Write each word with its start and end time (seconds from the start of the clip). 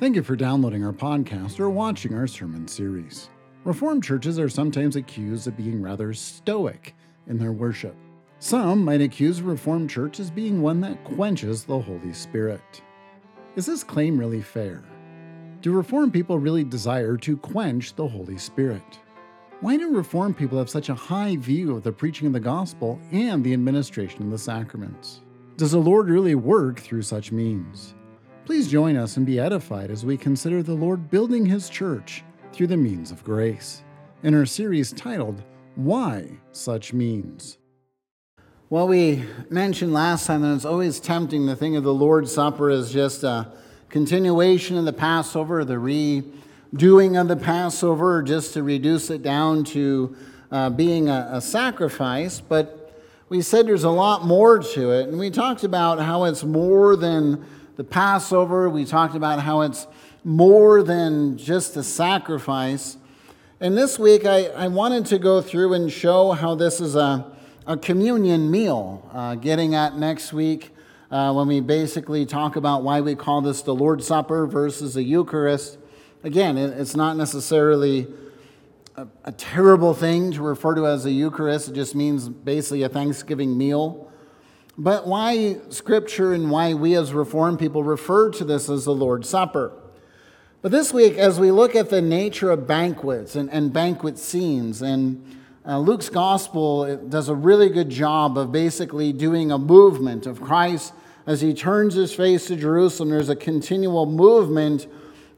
Thank 0.00 0.14
you 0.14 0.22
for 0.22 0.36
downloading 0.36 0.84
our 0.84 0.92
podcast 0.92 1.58
or 1.58 1.70
watching 1.70 2.14
our 2.14 2.28
sermon 2.28 2.68
series. 2.68 3.30
Reformed 3.64 4.04
churches 4.04 4.38
are 4.38 4.48
sometimes 4.48 4.94
accused 4.94 5.48
of 5.48 5.56
being 5.56 5.82
rather 5.82 6.14
stoic 6.14 6.94
in 7.26 7.36
their 7.36 7.50
worship. 7.50 7.96
Some 8.38 8.84
might 8.84 9.00
accuse 9.00 9.40
a 9.40 9.42
Reformed 9.42 9.90
church 9.90 10.20
as 10.20 10.30
being 10.30 10.62
one 10.62 10.80
that 10.82 11.02
quenches 11.02 11.64
the 11.64 11.80
Holy 11.80 12.12
Spirit. 12.12 12.80
Is 13.56 13.66
this 13.66 13.82
claim 13.82 14.16
really 14.16 14.40
fair? 14.40 14.84
Do 15.62 15.72
Reformed 15.72 16.12
people 16.12 16.38
really 16.38 16.62
desire 16.62 17.16
to 17.16 17.36
quench 17.36 17.96
the 17.96 18.06
Holy 18.06 18.38
Spirit? 18.38 19.00
Why 19.62 19.76
do 19.76 19.96
Reformed 19.96 20.36
people 20.36 20.58
have 20.58 20.70
such 20.70 20.90
a 20.90 20.94
high 20.94 21.34
view 21.34 21.74
of 21.74 21.82
the 21.82 21.90
preaching 21.90 22.28
of 22.28 22.32
the 22.32 22.38
gospel 22.38 23.00
and 23.10 23.42
the 23.42 23.52
administration 23.52 24.22
of 24.22 24.30
the 24.30 24.38
sacraments? 24.38 25.22
Does 25.56 25.72
the 25.72 25.78
Lord 25.78 26.08
really 26.08 26.36
work 26.36 26.78
through 26.78 27.02
such 27.02 27.32
means? 27.32 27.96
Please 28.48 28.66
join 28.66 28.96
us 28.96 29.18
and 29.18 29.26
be 29.26 29.38
edified 29.38 29.90
as 29.90 30.06
we 30.06 30.16
consider 30.16 30.62
the 30.62 30.72
Lord 30.72 31.10
building 31.10 31.44
His 31.44 31.68
church 31.68 32.24
through 32.50 32.68
the 32.68 32.78
means 32.78 33.10
of 33.10 33.22
grace 33.22 33.82
in 34.22 34.34
our 34.34 34.46
series 34.46 34.90
titled, 34.90 35.42
Why 35.74 36.30
Such 36.52 36.94
Means. 36.94 37.58
Well, 38.70 38.88
we 38.88 39.22
mentioned 39.50 39.92
last 39.92 40.26
time 40.26 40.40
that 40.40 40.54
it's 40.54 40.64
always 40.64 40.98
tempting 40.98 41.46
to 41.46 41.56
think 41.56 41.76
of 41.76 41.84
the 41.84 41.92
Lord's 41.92 42.32
Supper 42.32 42.70
as 42.70 42.90
just 42.90 43.22
a 43.22 43.52
continuation 43.90 44.78
of 44.78 44.86
the 44.86 44.94
Passover, 44.94 45.62
the 45.62 45.74
redoing 45.74 47.20
of 47.20 47.28
the 47.28 47.36
Passover, 47.36 48.22
just 48.22 48.54
to 48.54 48.62
reduce 48.62 49.10
it 49.10 49.22
down 49.22 49.62
to 49.64 50.16
uh, 50.50 50.70
being 50.70 51.10
a, 51.10 51.28
a 51.32 51.40
sacrifice. 51.42 52.40
But 52.40 52.98
we 53.28 53.42
said 53.42 53.66
there's 53.66 53.84
a 53.84 53.90
lot 53.90 54.24
more 54.24 54.58
to 54.58 54.92
it, 54.92 55.10
and 55.10 55.18
we 55.18 55.28
talked 55.28 55.64
about 55.64 56.00
how 56.00 56.24
it's 56.24 56.44
more 56.44 56.96
than 56.96 57.44
the 57.78 57.84
Passover. 57.84 58.68
We 58.68 58.84
talked 58.84 59.14
about 59.14 59.38
how 59.38 59.60
it's 59.60 59.86
more 60.24 60.82
than 60.82 61.38
just 61.38 61.76
a 61.76 61.84
sacrifice. 61.84 62.96
And 63.60 63.78
this 63.78 64.00
week, 64.00 64.26
I, 64.26 64.46
I 64.46 64.66
wanted 64.66 65.06
to 65.06 65.18
go 65.20 65.40
through 65.40 65.74
and 65.74 65.90
show 65.90 66.32
how 66.32 66.56
this 66.56 66.80
is 66.80 66.96
a, 66.96 67.30
a 67.68 67.76
communion 67.76 68.50
meal, 68.50 69.08
uh, 69.14 69.36
getting 69.36 69.76
at 69.76 69.96
next 69.96 70.32
week 70.32 70.74
uh, 71.12 71.32
when 71.32 71.46
we 71.46 71.60
basically 71.60 72.26
talk 72.26 72.56
about 72.56 72.82
why 72.82 73.00
we 73.00 73.14
call 73.14 73.42
this 73.42 73.62
the 73.62 73.76
Lord's 73.76 74.08
Supper 74.08 74.48
versus 74.48 74.94
the 74.94 75.04
Eucharist. 75.04 75.78
Again, 76.24 76.58
it, 76.58 76.76
it's 76.80 76.96
not 76.96 77.16
necessarily 77.16 78.08
a, 78.96 79.06
a 79.24 79.30
terrible 79.30 79.94
thing 79.94 80.32
to 80.32 80.42
refer 80.42 80.74
to 80.74 80.88
as 80.88 81.06
a 81.06 81.12
Eucharist, 81.12 81.68
it 81.68 81.74
just 81.74 81.94
means 81.94 82.28
basically 82.28 82.82
a 82.82 82.88
Thanksgiving 82.88 83.56
meal. 83.56 84.10
But 84.80 85.08
why 85.08 85.56
Scripture 85.70 86.32
and 86.32 86.52
why 86.52 86.72
we 86.72 86.94
as 86.94 87.12
Reformed 87.12 87.58
people 87.58 87.82
refer 87.82 88.30
to 88.30 88.44
this 88.44 88.70
as 88.70 88.84
the 88.84 88.94
Lord's 88.94 89.28
Supper? 89.28 89.72
But 90.62 90.70
this 90.70 90.92
week, 90.92 91.18
as 91.18 91.40
we 91.40 91.50
look 91.50 91.74
at 91.74 91.90
the 91.90 92.00
nature 92.00 92.52
of 92.52 92.68
banquets 92.68 93.34
and, 93.34 93.50
and 93.50 93.72
banquet 93.72 94.18
scenes, 94.18 94.80
and 94.80 95.36
uh, 95.66 95.80
Luke's 95.80 96.08
gospel 96.08 96.96
does 96.96 97.28
a 97.28 97.34
really 97.34 97.68
good 97.68 97.90
job 97.90 98.38
of 98.38 98.52
basically 98.52 99.12
doing 99.12 99.50
a 99.50 99.58
movement 99.58 100.26
of 100.26 100.40
Christ 100.40 100.92
as 101.26 101.40
he 101.40 101.54
turns 101.54 101.94
his 101.94 102.14
face 102.14 102.46
to 102.46 102.54
Jerusalem. 102.54 103.10
There's 103.10 103.28
a 103.28 103.36
continual 103.36 104.06
movement 104.06 104.86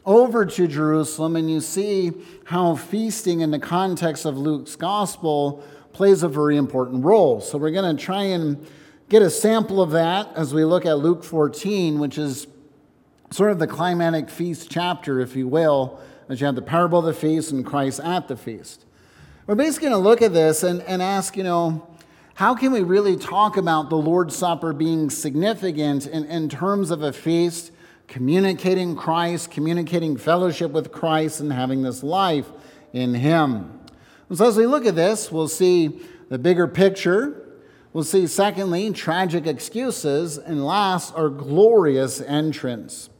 over 0.04 0.44
to 0.44 0.68
Jerusalem, 0.68 1.36
and 1.36 1.50
you 1.50 1.60
see 1.60 2.12
how 2.44 2.76
feasting 2.76 3.40
in 3.40 3.52
the 3.52 3.58
context 3.58 4.26
of 4.26 4.36
Luke's 4.36 4.76
gospel 4.76 5.64
plays 5.94 6.22
a 6.22 6.28
very 6.28 6.58
important 6.58 7.04
role. 7.06 7.40
So 7.40 7.56
we're 7.56 7.70
going 7.70 7.96
to 7.96 8.02
try 8.02 8.24
and 8.24 8.66
get 9.10 9.22
a 9.22 9.28
sample 9.28 9.82
of 9.82 9.90
that 9.90 10.30
as 10.36 10.54
we 10.54 10.64
look 10.64 10.86
at 10.86 10.98
Luke 10.98 11.24
14, 11.24 11.98
which 11.98 12.16
is 12.16 12.46
sort 13.32 13.50
of 13.50 13.58
the 13.58 13.66
climatic 13.66 14.30
feast 14.30 14.70
chapter, 14.70 15.18
if 15.18 15.34
you 15.34 15.48
will, 15.48 16.00
as 16.28 16.40
you 16.40 16.46
have 16.46 16.54
the 16.54 16.62
parable 16.62 17.00
of 17.00 17.04
the 17.04 17.12
feast 17.12 17.50
and 17.50 17.66
Christ 17.66 17.98
at 17.98 18.28
the 18.28 18.36
feast. 18.36 18.84
We're 19.48 19.56
basically 19.56 19.88
going 19.88 20.00
to 20.00 20.08
look 20.08 20.22
at 20.22 20.32
this 20.32 20.62
and, 20.62 20.80
and 20.82 21.02
ask, 21.02 21.36
you 21.36 21.42
know, 21.42 21.88
how 22.34 22.54
can 22.54 22.70
we 22.70 22.82
really 22.82 23.16
talk 23.16 23.56
about 23.56 23.90
the 23.90 23.96
Lord's 23.96 24.36
Supper 24.36 24.72
being 24.72 25.10
significant 25.10 26.06
in, 26.06 26.24
in 26.26 26.48
terms 26.48 26.92
of 26.92 27.02
a 27.02 27.12
feast, 27.12 27.72
communicating 28.06 28.94
Christ, 28.94 29.50
communicating 29.50 30.16
fellowship 30.16 30.70
with 30.70 30.92
Christ, 30.92 31.40
and 31.40 31.52
having 31.52 31.82
this 31.82 32.04
life 32.04 32.46
in 32.92 33.14
Him? 33.14 33.80
And 34.28 34.38
so 34.38 34.46
as 34.46 34.56
we 34.56 34.66
look 34.66 34.86
at 34.86 34.94
this, 34.94 35.32
we'll 35.32 35.48
see 35.48 36.00
the 36.28 36.38
bigger 36.38 36.68
picture 36.68 37.39
We'll 37.92 38.04
see, 38.04 38.28
secondly, 38.28 38.92
tragic 38.92 39.46
excuses, 39.46 40.38
and 40.38 40.64
last, 40.64 41.12
our 41.16 41.28
glorious 41.28 42.20
entrance. 42.20 43.10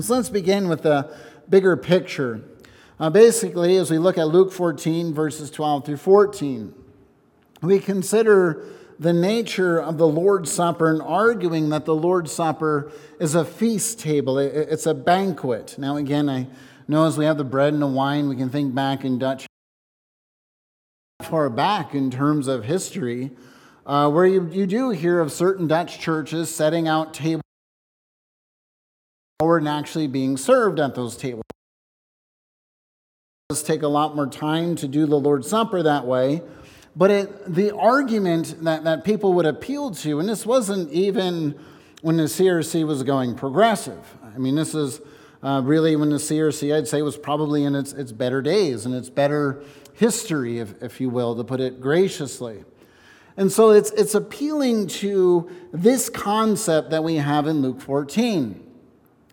So 0.00 0.14
let's 0.14 0.30
begin 0.30 0.68
with 0.68 0.82
the 0.82 1.12
bigger 1.48 1.76
picture. 1.76 2.42
Uh, 3.00 3.10
basically, 3.10 3.76
as 3.76 3.90
we 3.90 3.98
look 3.98 4.16
at 4.16 4.28
Luke 4.28 4.52
14, 4.52 5.12
verses 5.12 5.50
12 5.50 5.86
through 5.86 5.96
14, 5.96 6.72
we 7.62 7.80
consider 7.80 8.64
the 9.00 9.12
nature 9.12 9.78
of 9.80 9.98
the 9.98 10.06
Lord's 10.06 10.52
Supper 10.52 10.88
and 10.88 11.02
arguing 11.02 11.70
that 11.70 11.84
the 11.84 11.94
Lord's 11.94 12.30
Supper 12.30 12.92
is 13.18 13.34
a 13.34 13.44
feast 13.44 13.98
table, 13.98 14.38
it's 14.38 14.86
a 14.86 14.94
banquet. 14.94 15.74
Now, 15.78 15.96
again, 15.96 16.28
I 16.28 16.46
know 16.86 17.06
as 17.06 17.18
we 17.18 17.24
have 17.24 17.38
the 17.38 17.44
bread 17.44 17.72
and 17.72 17.82
the 17.82 17.88
wine, 17.88 18.28
we 18.28 18.36
can 18.36 18.50
think 18.50 18.72
back 18.72 19.04
in 19.04 19.18
Dutch 19.18 19.46
far 21.22 21.50
back 21.50 21.94
in 21.94 22.10
terms 22.10 22.46
of 22.46 22.64
history 22.64 23.30
uh, 23.86 24.10
where 24.10 24.26
you, 24.26 24.48
you 24.52 24.66
do 24.66 24.90
hear 24.90 25.20
of 25.20 25.32
certain 25.32 25.66
Dutch 25.66 25.98
churches 25.98 26.54
setting 26.54 26.86
out 26.88 27.14
tables 27.14 27.42
and 29.40 29.68
actually 29.68 30.06
being 30.06 30.36
served 30.36 30.78
at 30.78 30.94
those 30.94 31.16
tables. 31.16 31.44
It 33.48 33.54
does 33.54 33.62
take 33.62 33.82
a 33.82 33.88
lot 33.88 34.14
more 34.14 34.26
time 34.26 34.76
to 34.76 34.88
do 34.88 35.06
the 35.06 35.18
Lord's 35.18 35.48
Supper 35.48 35.82
that 35.82 36.06
way. 36.06 36.42
But 36.94 37.10
it, 37.10 37.54
the 37.54 37.74
argument 37.74 38.62
that, 38.64 38.84
that 38.84 39.04
people 39.04 39.32
would 39.34 39.46
appeal 39.46 39.92
to, 39.92 40.20
and 40.20 40.28
this 40.28 40.44
wasn't 40.44 40.90
even 40.92 41.58
when 42.02 42.16
the 42.16 42.24
CRC 42.24 42.86
was 42.86 43.02
going 43.02 43.34
progressive. 43.34 44.16
I 44.34 44.38
mean, 44.38 44.56
this 44.56 44.74
is 44.74 45.00
uh, 45.42 45.62
really 45.64 45.96
when 45.96 46.10
the 46.10 46.16
CRC, 46.16 46.76
I'd 46.76 46.88
say, 46.88 47.02
was 47.02 47.16
probably 47.16 47.64
in 47.64 47.74
its, 47.74 47.92
its 47.92 48.12
better 48.12 48.42
days 48.42 48.86
and 48.86 48.94
its 48.94 49.08
better 49.08 49.62
history, 49.94 50.58
if, 50.58 50.82
if 50.82 51.00
you 51.00 51.10
will, 51.10 51.36
to 51.36 51.44
put 51.44 51.60
it 51.60 51.80
graciously. 51.80 52.64
And 53.36 53.50
so 53.50 53.70
it's, 53.70 53.90
it's 53.92 54.14
appealing 54.14 54.88
to 54.88 55.50
this 55.72 56.08
concept 56.08 56.90
that 56.90 57.04
we 57.04 57.16
have 57.16 57.46
in 57.46 57.62
Luke 57.62 57.80
14. 57.80 58.66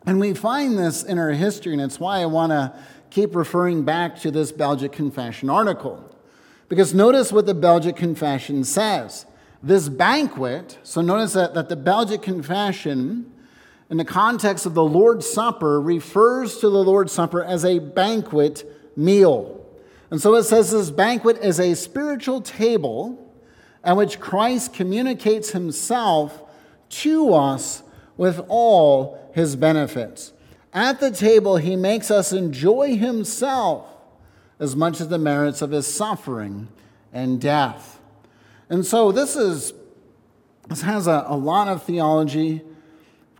And 0.05 0.19
we 0.19 0.33
find 0.33 0.77
this 0.77 1.03
in 1.03 1.19
our 1.19 1.31
history, 1.31 1.73
and 1.73 1.81
it's 1.81 1.99
why 1.99 2.21
I 2.21 2.25
want 2.25 2.51
to 2.51 2.73
keep 3.09 3.35
referring 3.35 3.83
back 3.83 4.19
to 4.21 4.31
this 4.31 4.51
Belgic 4.51 4.91
Confession 4.91 5.49
article. 5.49 6.03
Because 6.69 6.93
notice 6.93 7.31
what 7.31 7.45
the 7.45 7.53
Belgic 7.53 7.95
Confession 7.95 8.63
says. 8.63 9.25
This 9.63 9.89
banquet, 9.89 10.77
so 10.83 11.01
notice 11.01 11.33
that, 11.33 11.53
that 11.55 11.67
the 11.67 11.75
Belgic 11.75 12.21
Confession, 12.21 13.31
in 13.89 13.97
the 13.97 14.05
context 14.05 14.65
of 14.65 14.73
the 14.73 14.83
Lord's 14.83 15.27
Supper, 15.27 15.81
refers 15.81 16.57
to 16.59 16.69
the 16.69 16.83
Lord's 16.83 17.11
Supper 17.11 17.43
as 17.43 17.65
a 17.65 17.79
banquet 17.79 18.63
meal. 18.95 19.65
And 20.09 20.21
so 20.21 20.35
it 20.35 20.43
says 20.43 20.71
this 20.71 20.91
banquet 20.91 21.37
is 21.39 21.59
a 21.59 21.73
spiritual 21.73 22.41
table 22.41 23.26
at 23.87 23.95
which 23.95 24.19
Christ 24.19 24.73
communicates 24.73 25.51
himself 25.51 26.43
to 26.89 27.33
us 27.33 27.83
with 28.17 28.43
all 28.49 29.31
his 29.33 29.55
benefits. 29.55 30.33
At 30.73 30.99
the 30.99 31.09
table, 31.09 31.55
he 31.55 31.77
makes 31.77 32.11
us 32.11 32.33
enjoy 32.33 32.97
himself 32.97 33.87
as 34.59 34.75
much 34.75 34.99
as 34.99 35.07
the 35.07 35.17
merits 35.17 35.61
of 35.61 35.71
his 35.71 35.87
suffering 35.87 36.67
and 37.13 37.39
death. 37.39 38.01
And 38.69 38.85
so 38.85 39.13
this 39.13 39.37
is 39.37 39.71
this 40.67 40.81
has 40.81 41.07
a, 41.07 41.23
a 41.25 41.37
lot 41.37 41.69
of 41.69 41.83
theology 41.83 42.63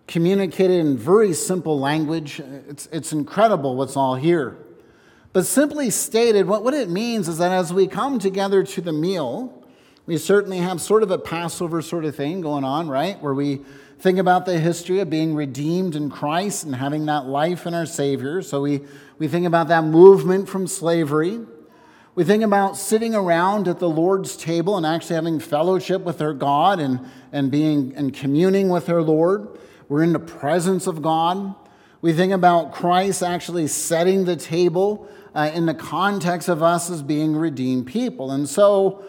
communicated 0.08 0.80
in 0.80 0.98
very 0.98 1.34
simple 1.34 1.78
language. 1.78 2.40
It's, 2.70 2.88
it's 2.94 3.12
incredible 3.12 3.76
what's 3.76 3.98
all 3.98 4.16
here. 4.16 4.58
But 5.34 5.46
simply 5.46 5.90
stated, 5.90 6.48
what, 6.48 6.64
what 6.64 6.74
it 6.74 6.90
means 6.90 7.28
is 7.28 7.38
that 7.40 7.52
as 7.52 7.74
we 7.74 7.86
come 7.86 8.18
together 8.18 8.64
to 8.64 8.80
the 8.80 8.94
meal, 8.94 9.67
we 10.08 10.18
certainly 10.18 10.60
have 10.60 10.80
sort 10.80 11.04
of 11.04 11.12
a 11.12 11.18
Passover 11.18 11.82
sort 11.82 12.06
of 12.06 12.16
thing 12.16 12.40
going 12.40 12.64
on, 12.64 12.88
right? 12.88 13.22
Where 13.22 13.34
we 13.34 13.60
think 14.00 14.18
about 14.18 14.46
the 14.46 14.58
history 14.58 15.00
of 15.00 15.10
being 15.10 15.36
redeemed 15.36 15.96
in 15.96 16.10
Christ 16.10 16.64
and 16.64 16.76
having 16.76 17.06
that 17.08 17.26
life 17.26 17.68
in 17.68 17.74
our 17.74 17.86
Savior. 17.86 18.42
So 18.42 18.62
we, 18.62 18.82
we 19.20 19.28
think 19.28 19.46
about 19.46 19.68
that 19.68 19.84
movement 19.84 20.48
from 20.48 20.66
slavery. 20.66 21.42
We 22.16 22.24
think 22.24 22.42
about 22.42 22.78
sitting 22.78 23.14
around 23.14 23.68
at 23.68 23.80
the 23.80 23.90
Lord's 23.90 24.38
table 24.38 24.78
and 24.78 24.86
actually 24.86 25.16
having 25.16 25.42
fellowship 25.42 26.02
with 26.04 26.22
our 26.22 26.34
God 26.34 26.80
and, 26.80 27.02
and 27.34 27.52
being 27.52 27.94
and 27.96 28.14
communing 28.14 28.70
with 28.70 28.90
our 28.90 29.02
Lord. 29.02 29.60
We're 29.90 30.04
in 30.04 30.14
the 30.14 30.20
presence 30.20 30.88
of 30.88 31.02
God. 31.02 31.54
We 32.02 32.14
think 32.14 32.32
about 32.32 32.72
Christ 32.72 33.22
actually 33.22 33.68
setting 33.68 34.24
the 34.24 34.38
table 34.38 35.08
uh, 35.36 35.52
in 35.54 35.66
the 35.66 35.74
context 35.74 36.48
of 36.48 36.64
us 36.64 36.90
as 36.90 37.02
being 37.02 37.36
redeemed 37.36 37.88
people. 37.88 38.32
And 38.32 38.48
so 38.48 39.04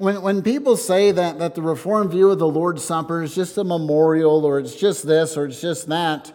when, 0.00 0.22
when 0.22 0.40
people 0.40 0.78
say 0.78 1.12
that, 1.12 1.38
that 1.40 1.54
the 1.54 1.60
Reformed 1.60 2.10
view 2.10 2.30
of 2.30 2.38
the 2.38 2.48
Lord's 2.48 2.82
Supper 2.82 3.22
is 3.22 3.34
just 3.34 3.58
a 3.58 3.64
memorial 3.64 4.46
or 4.46 4.58
it's 4.58 4.74
just 4.74 5.06
this 5.06 5.36
or 5.36 5.44
it's 5.44 5.60
just 5.60 5.88
that, 5.88 6.32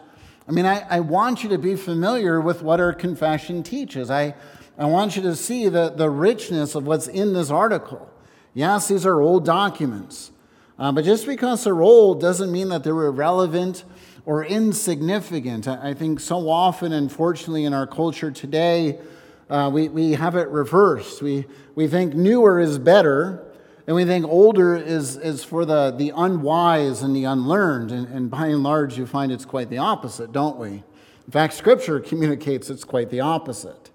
I 0.48 0.52
mean, 0.52 0.68
I, 0.68 0.86
I 0.88 1.00
want 1.00 1.42
you 1.42 1.50
to 1.50 1.58
be 1.58 1.76
familiar 1.76 2.40
with 2.40 2.62
what 2.62 2.80
our 2.80 2.94
confession 2.94 3.64
teaches. 3.64 4.12
I, 4.12 4.36
I 4.78 4.86
want 4.86 5.16
you 5.16 5.24
to 5.24 5.36
see 5.36 5.68
the, 5.68 5.90
the 5.90 6.12
richness 6.12 6.76
of 6.76 6.86
what's 6.86 7.08
in 7.08 7.34
this 7.34 7.50
article. 7.50 8.08
Yes, 8.54 8.88
these 8.88 9.04
are 9.04 9.20
old 9.20 9.46
documents, 9.46 10.32
uh, 10.78 10.92
but 10.92 11.04
just 11.04 11.26
because 11.26 11.64
they're 11.64 11.82
old 11.82 12.22
doesn't 12.22 12.52
mean 12.52 12.70
that 12.70 12.84
they're 12.84 13.06
irrelevant 13.06 13.84
or 14.28 14.46
insignificant. 14.46 15.68
I, 15.68 15.90
I 15.90 15.94
think 15.96 16.20
so 16.20 16.48
often, 16.52 16.94
unfortunately, 16.94 17.66
in 17.66 17.74
our 17.74 17.88
culture 17.88 18.30
today, 18.30 19.00
uh, 19.50 19.72
we, 19.74 19.90
we 19.90 20.12
have 20.12 20.36
it 20.36 20.50
reversed. 20.50 21.24
We, 21.24 21.46
we 21.74 21.88
think 21.88 22.14
newer 22.14 22.60
is 22.60 22.78
better, 22.78 23.42
and 23.88 23.96
we 23.96 24.04
think 24.04 24.26
older 24.26 24.76
is, 24.76 25.16
is 25.18 25.44
for 25.44 25.64
the, 25.64 25.92
the 25.92 26.12
unwise 26.16 27.04
and 27.04 27.16
the 27.16 27.26
unlearned. 27.26 27.92
And, 27.92 28.08
and 28.08 28.32
by 28.32 28.48
and 28.48 28.64
large, 28.64 28.98
you 28.98 29.06
find 29.06 29.32
it's 29.32 29.46
quite 29.46 29.70
the 29.70 29.78
opposite, 29.78 30.32
don't 30.32 30.58
we? 30.58 30.84
In 31.26 31.32
fact, 31.32 31.54
Scripture 31.54 32.00
communicates 32.02 32.70
it's 32.70 32.84
quite 32.84 33.10
the 33.12 33.20
opposite. 33.20 33.92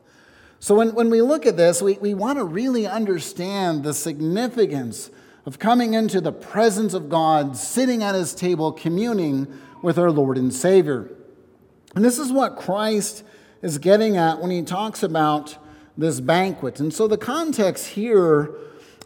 So 0.60 0.74
when, 0.74 0.94
when 0.94 1.10
we 1.10 1.22
look 1.22 1.46
at 1.46 1.56
this, 1.56 1.82
we, 1.82 1.94
we 1.94 2.14
want 2.14 2.38
to 2.38 2.44
really 2.44 2.86
understand 2.86 3.82
the 3.82 3.94
significance 3.94 5.10
of 5.46 5.58
coming 5.58 5.94
into 5.94 6.20
the 6.20 6.32
presence 6.32 6.94
of 6.94 7.08
God, 7.08 7.56
sitting 7.56 8.02
at 8.02 8.14
his 8.14 8.34
table, 8.34 8.70
communing 8.70 9.48
with 9.82 9.98
our 9.98 10.10
Lord 10.10 10.36
and 10.36 10.52
Savior. 10.52 11.10
And 11.96 12.04
this 12.04 12.18
is 12.18 12.30
what 12.30 12.56
Christ 12.56 13.24
is 13.62 13.78
getting 13.78 14.16
at 14.16 14.38
when 14.38 14.50
he 14.50 14.62
talks 14.62 15.02
about 15.02 15.56
this 15.96 16.20
banquet. 16.20 16.78
And 16.78 16.92
so 16.92 17.08
the 17.08 17.18
context 17.18 17.88
here 17.88 18.54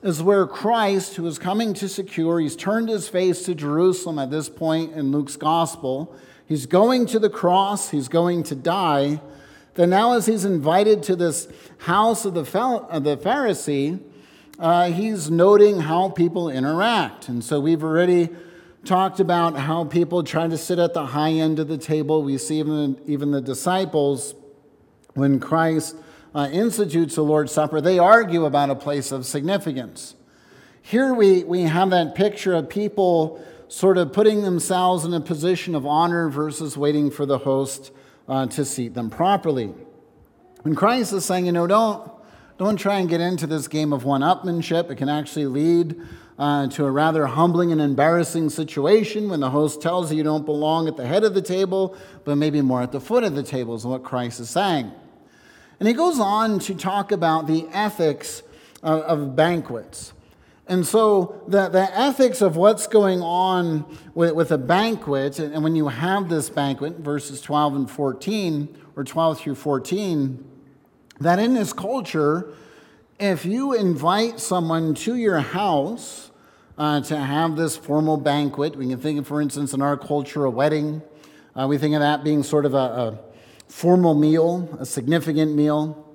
is 0.04 0.22
where 0.22 0.46
Christ, 0.46 1.16
who 1.16 1.26
is 1.26 1.38
coming 1.38 1.72
to 1.74 1.88
secure, 1.88 2.38
he's 2.38 2.54
turned 2.54 2.90
his 2.90 3.08
face 3.08 3.42
to 3.46 3.54
Jerusalem 3.54 4.18
at 4.18 4.30
this 4.30 4.50
point 4.50 4.92
in 4.92 5.10
Luke's 5.10 5.36
gospel. 5.36 6.14
He's 6.46 6.66
going 6.66 7.06
to 7.06 7.18
the 7.18 7.30
cross, 7.30 7.88
he's 7.88 8.08
going 8.08 8.42
to 8.44 8.54
die. 8.54 9.22
Then, 9.76 9.90
now, 9.90 10.12
as 10.12 10.26
he's 10.26 10.44
invited 10.44 11.02
to 11.04 11.16
this 11.16 11.48
house 11.78 12.26
of 12.26 12.34
the, 12.34 12.42
Pharisee, 12.44 13.98
uh, 14.58 14.90
he's 14.90 15.30
noting 15.30 15.80
how 15.80 16.10
people 16.10 16.50
interact. 16.50 17.28
And 17.28 17.42
so, 17.42 17.58
we've 17.58 17.82
already 17.82 18.28
talked 18.84 19.20
about 19.20 19.56
how 19.56 19.84
people 19.84 20.22
try 20.22 20.46
to 20.46 20.58
sit 20.58 20.78
at 20.78 20.92
the 20.92 21.06
high 21.06 21.32
end 21.32 21.58
of 21.58 21.68
the 21.68 21.78
table. 21.78 22.22
We 22.22 22.36
see 22.36 22.58
even, 22.58 23.00
even 23.06 23.30
the 23.30 23.40
disciples, 23.40 24.34
when 25.14 25.40
Christ 25.40 25.96
uh, 26.34 26.48
institutes 26.52 27.14
the 27.14 27.22
Lord's 27.22 27.52
Supper, 27.52 27.80
they 27.80 27.98
argue 27.98 28.44
about 28.44 28.70
a 28.70 28.74
place 28.74 29.12
of 29.12 29.24
significance. 29.24 30.14
Here 30.82 31.14
we, 31.14 31.44
we 31.44 31.62
have 31.62 31.90
that 31.90 32.14
picture 32.14 32.54
of 32.54 32.68
people 32.68 33.42
sort 33.68 33.96
of 33.96 34.12
putting 34.12 34.42
themselves 34.42 35.04
in 35.04 35.14
a 35.14 35.20
position 35.20 35.74
of 35.74 35.86
honor 35.86 36.28
versus 36.28 36.76
waiting 36.76 37.10
for 37.10 37.24
the 37.24 37.38
host 37.38 37.90
uh, 38.28 38.46
to 38.46 38.64
seat 38.64 38.94
them 38.94 39.10
properly. 39.10 39.72
And 40.64 40.76
Christ 40.76 41.12
is 41.12 41.24
saying, 41.24 41.46
you 41.46 41.52
know, 41.52 41.66
don't, 41.66 42.10
don't 42.58 42.76
try 42.76 42.98
and 42.98 43.08
get 43.08 43.20
into 43.20 43.46
this 43.46 43.68
game 43.68 43.92
of 43.92 44.04
one 44.04 44.20
upmanship. 44.20 44.90
It 44.90 44.96
can 44.96 45.08
actually 45.08 45.46
lead 45.46 46.00
uh, 46.38 46.68
to 46.68 46.84
a 46.84 46.90
rather 46.90 47.26
humbling 47.26 47.72
and 47.72 47.80
embarrassing 47.80 48.50
situation 48.50 49.28
when 49.28 49.40
the 49.40 49.50
host 49.50 49.80
tells 49.80 50.10
you 50.10 50.18
you 50.18 50.24
don't 50.24 50.44
belong 50.44 50.88
at 50.88 50.96
the 50.96 51.06
head 51.06 51.24
of 51.24 51.34
the 51.34 51.42
table, 51.42 51.96
but 52.24 52.36
maybe 52.36 52.60
more 52.60 52.82
at 52.82 52.92
the 52.92 53.00
foot 53.00 53.24
of 53.24 53.34
the 53.34 53.42
table, 53.42 53.74
is 53.74 53.86
what 53.86 54.02
Christ 54.02 54.40
is 54.40 54.50
saying. 54.50 54.92
And 55.78 55.88
he 55.88 55.94
goes 55.94 56.20
on 56.20 56.58
to 56.60 56.74
talk 56.74 57.12
about 57.12 57.46
the 57.46 57.66
ethics 57.72 58.42
of, 58.82 59.00
of 59.02 59.36
banquets. 59.36 60.12
And 60.66 60.86
so, 60.86 61.42
the, 61.46 61.68
the 61.68 61.98
ethics 61.98 62.40
of 62.40 62.56
what's 62.56 62.86
going 62.86 63.20
on 63.20 63.84
with, 64.14 64.32
with 64.32 64.50
a 64.50 64.56
banquet, 64.56 65.38
and 65.38 65.62
when 65.62 65.76
you 65.76 65.88
have 65.88 66.30
this 66.30 66.48
banquet, 66.48 66.98
verses 66.98 67.42
12 67.42 67.76
and 67.76 67.90
14, 67.90 68.78
or 68.96 69.04
12 69.04 69.40
through 69.40 69.54
14, 69.56 70.42
that 71.20 71.38
in 71.38 71.52
this 71.52 71.74
culture, 71.74 72.54
if 73.20 73.44
you 73.44 73.74
invite 73.74 74.40
someone 74.40 74.94
to 74.94 75.16
your 75.16 75.40
house 75.40 76.30
uh, 76.78 77.00
to 77.02 77.16
have 77.16 77.56
this 77.56 77.76
formal 77.76 78.16
banquet, 78.16 78.74
we 78.74 78.88
can 78.88 78.98
think 78.98 79.18
of, 79.18 79.26
for 79.26 79.42
instance, 79.42 79.74
in 79.74 79.82
our 79.82 79.98
culture, 79.98 80.46
a 80.46 80.50
wedding, 80.50 81.02
uh, 81.54 81.66
we 81.68 81.78
think 81.78 81.94
of 81.94 82.00
that 82.00 82.24
being 82.24 82.42
sort 82.42 82.64
of 82.64 82.74
a, 82.74 82.76
a 82.76 83.18
formal 83.68 84.14
meal, 84.14 84.76
a 84.78 84.86
significant 84.86 85.54
meal. 85.54 86.14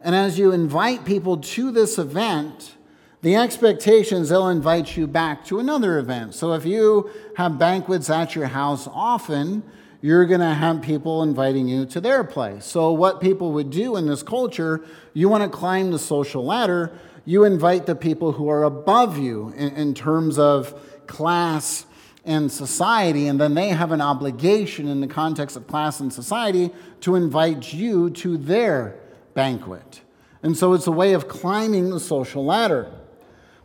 And 0.00 0.14
as 0.14 0.38
you 0.38 0.52
invite 0.52 1.04
people 1.04 1.38
to 1.38 1.70
this 1.70 1.98
event, 1.98 2.74
the 3.22 3.36
expectations 3.36 4.28
they'll 4.28 4.48
invite 4.48 4.96
you 4.96 5.06
back 5.06 5.46
to 5.46 5.58
another 5.58 5.98
event. 5.98 6.34
So 6.34 6.52
if 6.52 6.66
you 6.66 7.10
have 7.36 7.58
banquets 7.58 8.10
at 8.10 8.34
your 8.34 8.48
house 8.48 8.86
often, 8.86 9.62
you're 10.02 10.26
going 10.26 10.40
to 10.40 10.52
have 10.52 10.82
people 10.82 11.22
inviting 11.22 11.66
you 11.66 11.86
to 11.86 12.00
their 12.02 12.22
place. 12.22 12.66
So 12.66 12.92
what 12.92 13.22
people 13.22 13.52
would 13.52 13.70
do 13.70 13.96
in 13.96 14.06
this 14.06 14.22
culture, 14.22 14.84
you 15.14 15.30
want 15.30 15.42
to 15.42 15.48
climb 15.48 15.90
the 15.90 15.98
social 15.98 16.44
ladder, 16.44 16.92
you 17.24 17.44
invite 17.44 17.86
the 17.86 17.96
people 17.96 18.32
who 18.32 18.50
are 18.50 18.64
above 18.64 19.16
you 19.16 19.54
in, 19.56 19.70
in 19.74 19.94
terms 19.94 20.38
of 20.38 20.78
class 21.06 21.86
and 22.24 22.50
society, 22.50 23.26
and 23.28 23.40
then 23.40 23.54
they 23.54 23.68
have 23.68 23.92
an 23.92 24.00
obligation 24.00 24.88
in 24.88 25.00
the 25.00 25.06
context 25.06 25.56
of 25.56 25.66
class 25.66 26.00
and 26.00 26.12
society 26.12 26.70
to 27.00 27.14
invite 27.14 27.72
you 27.72 28.10
to 28.10 28.36
their 28.36 28.98
banquet. 29.34 30.00
And 30.42 30.56
so 30.56 30.72
it's 30.72 30.86
a 30.86 30.92
way 30.92 31.12
of 31.12 31.28
climbing 31.28 31.90
the 31.90 32.00
social 32.00 32.44
ladder. 32.44 32.90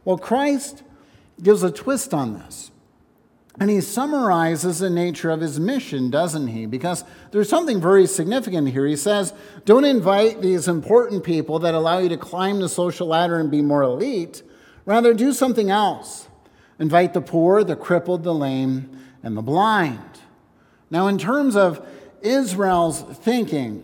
Well, 0.06 0.18
Christ 0.18 0.84
gives 1.42 1.64
a 1.64 1.72
twist 1.72 2.14
on 2.14 2.34
this. 2.34 2.72
And 3.60 3.70
he 3.70 3.82
summarizes 3.82 4.80
the 4.80 4.90
nature 4.90 5.30
of 5.30 5.42
his 5.42 5.60
mission, 5.60 6.10
doesn't 6.10 6.48
he? 6.48 6.66
Because 6.66 7.04
there's 7.32 7.50
something 7.50 7.82
very 7.82 8.08
significant 8.08 8.70
here. 8.70 8.86
He 8.86 8.96
says, 8.96 9.34
don't 9.66 9.84
invite 9.84 10.42
these 10.42 10.70
important 10.70 11.26
people 11.26 11.60
that 11.60 11.74
allow 11.74 11.98
you 11.98 12.08
to 12.08 12.18
climb 12.18 12.62
the 12.62 12.70
social 12.70 13.08
ladder 13.08 13.38
and 13.38 13.52
be 13.52 13.62
more 13.62 13.82
elite. 13.82 14.44
Rather, 14.86 15.14
do 15.14 15.34
something 15.34 15.70
else. 15.70 16.29
Invite 16.80 17.14
the 17.14 17.22
poor, 17.22 17.64
the 17.64 17.76
crippled, 17.76 18.24
the 18.24 18.34
lame, 18.34 18.90
and 19.22 19.36
the 19.36 19.42
blind. 19.42 20.00
Now, 20.90 21.08
in 21.08 21.18
terms 21.18 21.56
of 21.56 21.86
Israel's 22.22 23.02
thinking, 23.02 23.84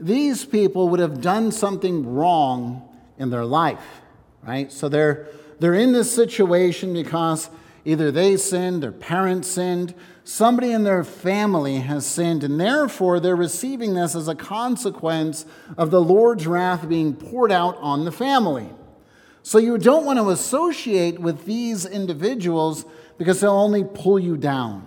these 0.00 0.44
people 0.44 0.88
would 0.88 1.00
have 1.00 1.20
done 1.20 1.52
something 1.52 2.14
wrong 2.14 2.88
in 3.18 3.30
their 3.30 3.44
life, 3.44 4.00
right? 4.42 4.72
So 4.72 4.88
they're, 4.88 5.28
they're 5.60 5.74
in 5.74 5.92
this 5.92 6.12
situation 6.12 6.92
because 6.92 7.50
either 7.84 8.10
they 8.10 8.36
sinned, 8.36 8.82
their 8.82 8.92
parents 8.92 9.46
sinned, 9.48 9.94
somebody 10.24 10.72
in 10.72 10.84
their 10.84 11.04
family 11.04 11.76
has 11.76 12.06
sinned, 12.06 12.42
and 12.42 12.58
therefore 12.58 13.20
they're 13.20 13.36
receiving 13.36 13.94
this 13.94 14.14
as 14.14 14.26
a 14.26 14.34
consequence 14.34 15.44
of 15.76 15.90
the 15.90 16.00
Lord's 16.00 16.46
wrath 16.46 16.88
being 16.88 17.14
poured 17.14 17.52
out 17.52 17.76
on 17.78 18.04
the 18.04 18.12
family. 18.12 18.68
So 19.42 19.58
you 19.58 19.76
don't 19.78 20.04
want 20.04 20.18
to 20.18 20.30
associate 20.30 21.18
with 21.18 21.44
these 21.44 21.84
individuals 21.84 22.84
because 23.18 23.40
they'll 23.40 23.52
only 23.52 23.84
pull 23.84 24.18
you 24.18 24.36
down, 24.36 24.86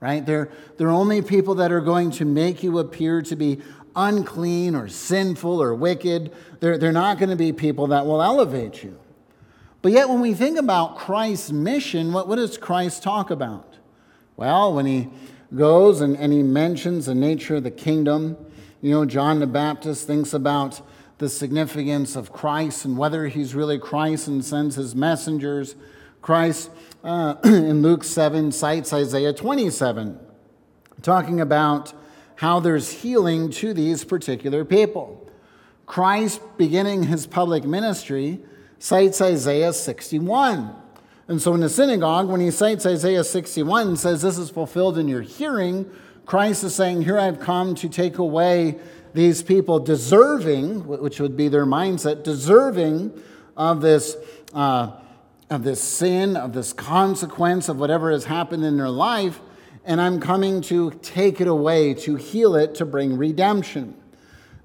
right? 0.00 0.24
They're, 0.24 0.50
they're 0.76 0.90
only 0.90 1.22
people 1.22 1.56
that 1.56 1.70
are 1.70 1.80
going 1.80 2.10
to 2.12 2.24
make 2.24 2.62
you 2.62 2.78
appear 2.78 3.22
to 3.22 3.36
be 3.36 3.60
unclean 3.94 4.74
or 4.74 4.88
sinful 4.88 5.60
or 5.60 5.74
wicked. 5.74 6.32
They're, 6.60 6.78
they're 6.78 6.92
not 6.92 7.18
going 7.18 7.30
to 7.30 7.36
be 7.36 7.52
people 7.52 7.88
that 7.88 8.06
will 8.06 8.22
elevate 8.22 8.82
you. 8.82 8.98
But 9.82 9.92
yet, 9.92 10.08
when 10.08 10.20
we 10.20 10.34
think 10.34 10.58
about 10.58 10.98
Christ's 10.98 11.52
mission, 11.52 12.12
what, 12.12 12.28
what 12.28 12.36
does 12.36 12.58
Christ 12.58 13.02
talk 13.02 13.30
about? 13.30 13.78
Well, 14.36 14.74
when 14.74 14.86
he 14.86 15.08
goes 15.54 16.00
and, 16.00 16.16
and 16.16 16.32
he 16.32 16.42
mentions 16.42 17.06
the 17.06 17.14
nature 17.14 17.56
of 17.56 17.64
the 17.64 17.70
kingdom, 17.70 18.36
you 18.82 18.90
know, 18.90 19.04
John 19.04 19.40
the 19.40 19.46
Baptist 19.46 20.06
thinks 20.06 20.32
about 20.32 20.80
the 21.20 21.28
significance 21.28 22.16
of 22.16 22.32
Christ 22.32 22.86
and 22.86 22.96
whether 22.96 23.28
he's 23.28 23.54
really 23.54 23.78
Christ 23.78 24.26
and 24.26 24.42
sends 24.42 24.76
his 24.76 24.94
messengers. 24.94 25.76
Christ 26.22 26.70
uh, 27.04 27.34
in 27.44 27.82
Luke 27.82 28.04
7 28.04 28.50
cites 28.52 28.90
Isaiah 28.90 29.34
27, 29.34 30.18
talking 31.02 31.38
about 31.38 31.92
how 32.36 32.58
there's 32.58 32.90
healing 33.02 33.50
to 33.50 33.74
these 33.74 34.02
particular 34.02 34.64
people. 34.64 35.30
Christ, 35.84 36.40
beginning 36.56 37.02
his 37.02 37.26
public 37.26 37.64
ministry, 37.64 38.40
cites 38.78 39.20
Isaiah 39.20 39.74
61. 39.74 40.74
And 41.28 41.42
so 41.42 41.52
in 41.52 41.60
the 41.60 41.68
synagogue, 41.68 42.30
when 42.30 42.40
he 42.40 42.50
cites 42.50 42.86
Isaiah 42.86 43.24
61 43.24 43.88
and 43.88 43.98
says, 43.98 44.22
This 44.22 44.38
is 44.38 44.48
fulfilled 44.48 44.96
in 44.96 45.06
your 45.06 45.20
hearing, 45.20 45.90
Christ 46.24 46.64
is 46.64 46.74
saying, 46.74 47.02
Here 47.02 47.18
I've 47.18 47.40
come 47.40 47.74
to 47.74 47.90
take 47.90 48.16
away 48.16 48.78
these 49.12 49.42
people 49.42 49.80
deserving, 49.80 50.86
which 50.86 51.20
would 51.20 51.36
be 51.36 51.48
their 51.48 51.66
mindset, 51.66 52.22
deserving 52.22 53.12
of 53.56 53.80
this, 53.80 54.16
uh, 54.54 54.92
of 55.48 55.64
this 55.64 55.82
sin, 55.82 56.36
of 56.36 56.52
this 56.52 56.72
consequence 56.72 57.68
of 57.68 57.78
whatever 57.78 58.10
has 58.10 58.24
happened 58.24 58.64
in 58.64 58.76
their 58.76 58.90
life, 58.90 59.40
and 59.84 60.00
I'm 60.00 60.20
coming 60.20 60.60
to 60.62 60.90
take 61.02 61.40
it 61.40 61.48
away, 61.48 61.94
to 61.94 62.16
heal 62.16 62.54
it, 62.54 62.74
to 62.76 62.84
bring 62.84 63.16
redemption. 63.16 63.94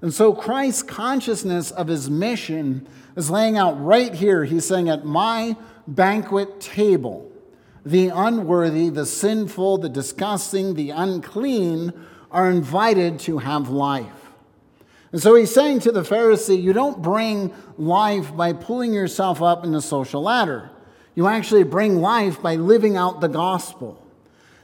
And 0.00 0.12
so 0.12 0.32
Christ's 0.32 0.82
consciousness 0.82 1.70
of 1.70 1.88
his 1.88 2.10
mission 2.10 2.86
is 3.16 3.30
laying 3.30 3.56
out 3.56 3.82
right 3.82 4.14
here. 4.14 4.44
He's 4.44 4.66
saying, 4.66 4.88
At 4.88 5.04
my 5.04 5.56
banquet 5.88 6.60
table, 6.60 7.32
the 7.84 8.08
unworthy, 8.08 8.90
the 8.90 9.06
sinful, 9.06 9.78
the 9.78 9.88
disgusting, 9.88 10.74
the 10.74 10.90
unclean 10.90 11.92
are 12.30 12.50
invited 12.50 13.18
to 13.20 13.38
have 13.38 13.68
life. 13.68 14.25
And 15.12 15.22
so 15.22 15.34
he's 15.34 15.54
saying 15.54 15.80
to 15.80 15.92
the 15.92 16.02
Pharisee, 16.02 16.60
you 16.60 16.72
don't 16.72 17.02
bring 17.02 17.54
life 17.78 18.36
by 18.36 18.52
pulling 18.52 18.92
yourself 18.92 19.40
up 19.40 19.64
in 19.64 19.72
the 19.72 19.80
social 19.80 20.22
ladder. 20.22 20.70
You 21.14 21.26
actually 21.28 21.62
bring 21.62 22.00
life 22.00 22.42
by 22.42 22.56
living 22.56 22.96
out 22.96 23.20
the 23.20 23.28
gospel. 23.28 24.02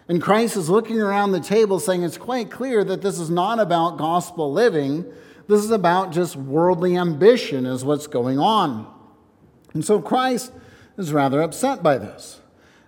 And 0.09 0.21
Christ 0.21 0.57
is 0.57 0.69
looking 0.69 1.01
around 1.01 1.33
the 1.33 1.41
table 1.41 1.81
saying 1.81 2.03
it's 2.03 2.19
quite 2.19 2.51
clear 2.51 2.85
that 2.85 3.03
this 3.03 3.19
is 3.19 3.31
not 3.31 3.61
about 3.61 3.99
gospel 3.99 4.53
living. 4.53 5.07
This 5.49 5.65
is 5.65 5.71
about 5.71 6.13
just 6.13 6.37
worldly 6.37 6.97
ambition, 6.97 7.65
is 7.65 7.85
what's 7.85 8.07
going 8.07 8.39
on. 8.39 8.93
And 9.73 9.85
so 9.85 10.01
Christ 10.03 10.53
is 10.99 11.13
rather 11.13 11.41
upset 11.41 11.83
by 11.83 11.99
this. 11.99 12.41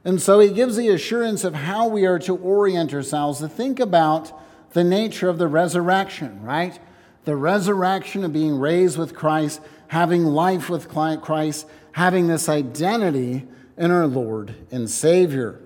And 0.04 0.20
so 0.20 0.38
he 0.38 0.50
gives 0.50 0.76
the 0.76 0.88
assurance 0.88 1.44
of 1.44 1.54
how 1.54 1.88
we 1.88 2.04
are 2.04 2.18
to 2.20 2.36
orient 2.36 2.92
ourselves 2.92 3.38
to 3.38 3.48
think 3.48 3.80
about 3.80 4.32
the 4.74 4.84
nature 4.84 5.28
of 5.28 5.38
the 5.38 5.48
resurrection, 5.48 6.42
right? 6.42 6.78
The 7.24 7.36
resurrection 7.36 8.24
of 8.24 8.32
being 8.32 8.58
raised 8.58 8.98
with 8.98 9.14
Christ, 9.14 9.60
having 9.88 10.24
life 10.24 10.68
with 10.68 10.88
Christ, 10.88 11.66
having 11.92 12.26
this 12.26 12.48
identity 12.48 13.46
in 13.76 13.90
our 13.90 14.06
Lord 14.06 14.54
and 14.70 14.88
Savior. 14.88 15.60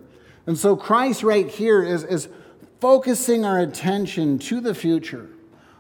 And 0.47 0.57
so 0.57 0.77
Christ, 0.77 1.23
right 1.23 1.49
here, 1.49 1.83
is, 1.83 2.05
is 2.05 2.29
focusing 2.81 3.45
our 3.45 3.59
attention 3.59 4.39
to 4.39 4.61
the 4.61 4.75
future, 4.75 5.29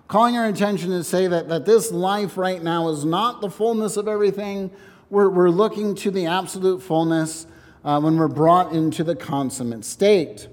calling 0.08 0.36
our 0.36 0.46
attention 0.46 0.90
to 0.90 1.04
say 1.04 1.26
that, 1.26 1.48
that 1.48 1.64
this 1.64 1.92
life 1.92 2.36
right 2.36 2.62
now 2.62 2.88
is 2.88 3.04
not 3.04 3.40
the 3.40 3.50
fullness 3.50 3.96
of 3.96 4.08
everything. 4.08 4.70
We're, 5.10 5.28
we're 5.28 5.50
looking 5.50 5.94
to 5.96 6.10
the 6.10 6.26
absolute 6.26 6.82
fullness 6.82 7.46
uh, 7.84 8.00
when 8.00 8.16
we're 8.16 8.28
brought 8.28 8.72
into 8.72 9.04
the 9.04 9.14
consummate 9.14 9.84
state. 9.84 10.48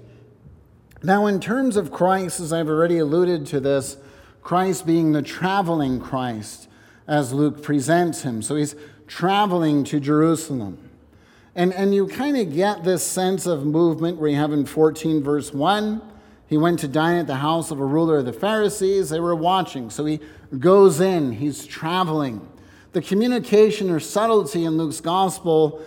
Now, 1.02 1.26
in 1.26 1.40
terms 1.40 1.76
of 1.76 1.92
Christ, 1.92 2.40
as 2.40 2.52
I've 2.52 2.68
already 2.68 2.98
alluded 2.98 3.46
to 3.48 3.60
this, 3.60 3.96
Christ 4.46 4.86
being 4.86 5.10
the 5.10 5.22
traveling 5.22 5.98
Christ, 5.98 6.68
as 7.08 7.32
Luke 7.32 7.64
presents 7.64 8.22
him. 8.22 8.42
So 8.42 8.54
he's 8.54 8.76
traveling 9.08 9.82
to 9.82 9.98
Jerusalem. 9.98 10.78
And, 11.56 11.74
and 11.74 11.92
you 11.92 12.06
kind 12.06 12.36
of 12.36 12.54
get 12.54 12.84
this 12.84 13.02
sense 13.02 13.46
of 13.46 13.66
movement 13.66 14.18
where 14.18 14.30
you 14.30 14.36
have 14.36 14.52
in 14.52 14.64
14, 14.64 15.20
verse 15.20 15.52
1, 15.52 16.00
he 16.46 16.56
went 16.56 16.78
to 16.78 16.86
dine 16.86 17.18
at 17.18 17.26
the 17.26 17.34
house 17.34 17.72
of 17.72 17.80
a 17.80 17.84
ruler 17.84 18.18
of 18.18 18.24
the 18.24 18.32
Pharisees. 18.32 19.08
They 19.08 19.18
were 19.18 19.34
watching. 19.34 19.90
So 19.90 20.04
he 20.04 20.20
goes 20.56 21.00
in, 21.00 21.32
he's 21.32 21.66
traveling. 21.66 22.48
The 22.92 23.02
communication 23.02 23.90
or 23.90 23.98
subtlety 23.98 24.64
in 24.64 24.76
Luke's 24.76 25.00
gospel 25.00 25.82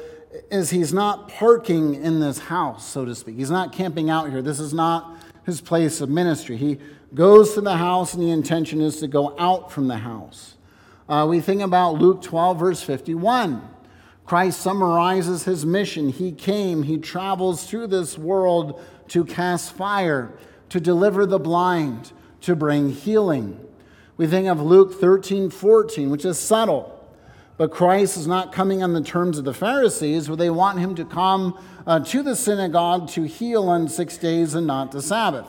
is 0.51 0.70
he's 0.70 0.92
not 0.92 1.30
parking 1.30 1.96
in 1.96 2.20
this 2.20 2.39
house, 2.39 2.86
so 2.86 3.06
to 3.06 3.16
speak. 3.16 3.38
He's 3.38 3.50
not 3.50 3.72
camping 3.72 4.10
out 4.10 4.30
here. 4.30 4.42
This 4.42 4.60
is 4.60 4.74
not 4.74 5.16
his 5.46 5.62
place 5.62 6.01
of 6.01 6.10
ministry. 6.10 6.58
He 6.58 6.78
goes 7.13 7.54
to 7.54 7.62
the 7.62 7.78
house, 7.78 8.13
and 8.13 8.22
the 8.22 8.32
intention 8.32 8.82
is 8.82 9.00
to 9.00 9.08
go 9.08 9.36
out 9.39 9.72
from 9.72 9.88
the 9.88 9.98
house. 9.98 10.56
Uh, 11.08 11.25
we 11.28 11.42
think 11.42 11.62
about 11.62 11.96
Luke 11.96 12.22
12, 12.22 12.60
verse 12.60 12.84
51. 12.84 13.68
Christ 14.25 14.62
summarizes 14.62 15.46
his 15.46 15.66
mission. 15.66 16.10
He 16.10 16.32
came, 16.32 16.84
he 16.84 17.00
travels 17.00 17.68
through 17.68 17.88
this 17.88 18.18
world 18.18 18.80
to 19.08 19.25
cast 19.25 19.74
fire, 19.74 20.32
to 20.70 20.80
deliver 20.80 21.25
the 21.25 21.39
blind, 21.39 22.12
to 22.42 22.56
bring 22.56 22.92
healing. 22.92 23.60
We 24.18 24.28
think 24.28 24.48
of 24.48 24.62
Luke 24.62 25.00
13, 25.00 25.50
14, 25.50 26.12
which 26.12 26.25
is 26.25 26.38
subtle. 26.38 26.96
But 27.58 27.72
Christ 27.72 28.18
is 28.18 28.28
not 28.28 28.54
coming 28.54 28.84
on 28.84 28.94
the 28.94 29.01
terms 29.01 29.38
of 29.38 29.46
the 29.46 29.54
Pharisees, 29.54 30.30
where 30.30 30.38
they 30.38 30.50
want 30.50 30.80
him 30.80 30.94
to 30.96 31.06
come 31.06 31.60
uh, 31.88 32.00
to 32.01 32.22
the 32.22 32.36
synagogue 32.36 33.10
to 33.10 33.24
heal 33.24 33.68
on 33.68 33.89
six 33.89 34.18
days 34.18 34.54
and 34.54 34.68
not 34.68 34.92
the 34.92 35.01
Sabbath. 35.01 35.48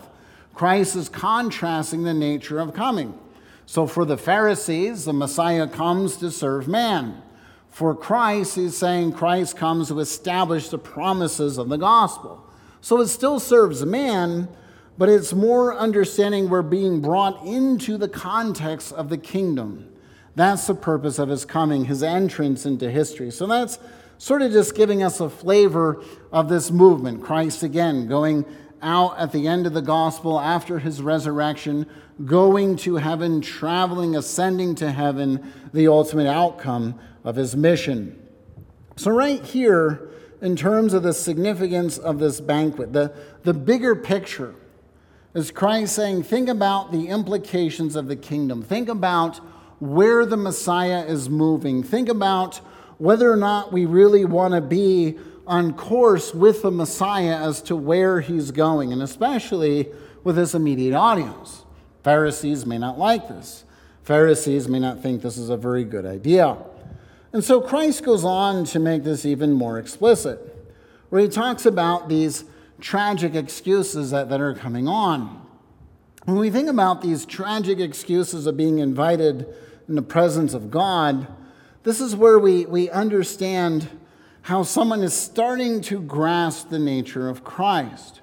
Christ 0.55 0.97
is 0.97 1.09
contrasting 1.09 2.03
the 2.03 2.15
nature 2.15 2.59
of 2.59 2.75
coming. 2.75 3.19
So 3.67 3.87
for 3.87 4.05
the 4.05 4.17
Pharisees, 4.17 5.05
the 5.05 5.13
Messiah 5.13 5.69
comes 5.69 6.17
to 6.17 6.31
serve 6.31 6.67
man. 6.67 7.23
For 7.69 7.95
Christ, 7.95 8.57
he's 8.57 8.77
saying 8.77 9.13
Christ 9.13 9.57
comes 9.57 9.89
to 9.89 10.01
establish 10.01 10.69
the 10.69 10.79
promises 10.79 11.57
of 11.57 11.69
the 11.69 11.77
gospel. 11.79 12.45
So 12.81 13.01
it 13.01 13.07
still 13.07 13.39
serves 13.39 13.87
man, 13.87 14.49
but 14.99 15.09
it's 15.09 15.33
more 15.33 15.77
understanding 15.77 16.49
we're 16.49 16.63
being 16.63 17.01
brought 17.01 17.47
into 17.47 17.97
the 17.97 18.09
context 18.09 18.93
of 18.93 19.09
the 19.09 19.19
kingdom. 19.19 19.89
That's 20.35 20.67
the 20.67 20.75
purpose 20.75 21.19
of 21.19 21.29
his 21.29 21.45
coming, 21.45 21.85
his 21.85 22.03
entrance 22.03 22.67
into 22.67 22.91
history. 22.91 23.31
So 23.31 23.47
that's 23.47 23.79
sort 24.19 24.43
of 24.43 24.53
just 24.53 24.75
giving 24.75 25.03
us 25.03 25.21
a 25.21 25.31
flavor 25.31 26.03
of 26.33 26.49
this 26.49 26.71
movement. 26.71 27.23
Christ 27.23 27.63
again 27.63 28.07
going 28.09 28.45
out 28.83 29.19
at 29.19 29.33
the 29.33 29.47
end 29.47 29.67
of 29.67 29.75
the 29.75 29.83
gospel 29.83 30.39
after 30.39 30.79
his 30.79 31.03
resurrection, 31.03 31.87
going 32.25 32.77
to 32.77 32.97
heaven, 32.97 33.41
traveling, 33.41 34.17
ascending 34.17 34.75
to 34.77 34.93
heaven, 34.93 35.53
the 35.73 35.89
ultimate 35.89 36.27
outcome 36.27 36.99
of 37.25 37.37
his 37.37 37.57
mission. 37.57 38.17
So, 38.97 39.11
right 39.11 39.43
here, 39.43 40.11
in 40.43 40.57
terms 40.57 40.95
of 40.95 41.03
the 41.03 41.13
significance 41.13 41.99
of 41.99 42.19
this 42.19 42.41
banquet, 42.41 42.93
the, 42.93 43.13
the 43.43 43.55
bigger 43.55 43.95
picture 43.95 44.55
is 45.35 45.51
Christ 45.51 45.95
saying, 45.95 46.25
think 46.25 46.49
about 46.49 46.93
the 46.93 47.09
implications 47.09 47.95
of 47.95 48.09
the 48.09 48.17
kingdom. 48.17 48.63
Think 48.63 48.89
about 48.89 49.39
where 49.79 50.27
the 50.27 50.37
Messiah 50.37 51.05
is 51.05 51.31
moving. 51.31 51.83
Think 51.83 52.09
about 52.09 52.57
whether 52.99 53.31
or 53.31 53.37
not 53.37 53.73
we 53.73 53.87
really 53.87 54.25
want 54.25 54.55
to 54.55 54.61
be 54.61 55.19
on 55.51 55.75
course 55.75 56.33
with 56.33 56.63
the 56.63 56.71
Messiah 56.71 57.37
as 57.37 57.61
to 57.63 57.75
where 57.75 58.21
he's 58.21 58.53
going, 58.53 58.93
and 58.93 59.03
especially 59.03 59.89
with 60.23 60.37
his 60.37 60.55
immediate 60.55 60.95
audience. 60.95 61.65
Pharisees 62.05 62.65
may 62.65 62.79
not 62.79 63.01
like 63.01 63.27
this. 63.27 63.65
Pharisees 64.05 64.69
may 64.69 64.79
not 64.79 65.03
think 65.03 65.23
this 65.23 65.37
is 65.37 65.51
a 65.51 65.57
very 65.57 65.83
good 65.83 66.07
idea. 66.07 66.57
And 67.33 67.43
so 67.43 67.61
Christ 67.61 68.05
goes 68.05 68.25
on 68.25 68.65
to 68.67 68.79
make 68.79 69.03
this 69.03 69.27
even 69.27 69.53
more 69.53 69.77
explicit, 69.77 70.39
where 71.09 71.21
he 71.21 71.29
talks 71.29 71.67
about 71.67 72.09
these 72.09 72.45
tragic 72.81 73.35
excuses 73.35 74.13
that, 74.13 74.29
that 74.29 74.41
are 74.41 74.55
coming 74.55 74.87
on. 74.87 75.45
When 76.27 76.39
we 76.39 76.51
think 76.51 76.69
about 76.69 77.03
these 77.03 77.27
tragic 77.27 77.81
excuses 77.81 78.47
of 78.47 78.57
being 78.57 78.79
invited 78.79 79.47
in 79.89 79.97
the 79.97 80.03
presence 80.03 80.55
of 80.55 80.71
God, 80.71 81.27
this 81.83 82.01
is 82.01 82.15
where 82.15 82.39
we, 82.39 82.67
we 82.67 82.89
understand 82.89 83.89
how 84.43 84.63
someone 84.63 85.03
is 85.03 85.15
starting 85.15 85.81
to 85.83 86.01
grasp 86.01 86.71
the 86.71 86.79
nature 86.79 87.29
of 87.29 87.45
Christ. 87.45 88.21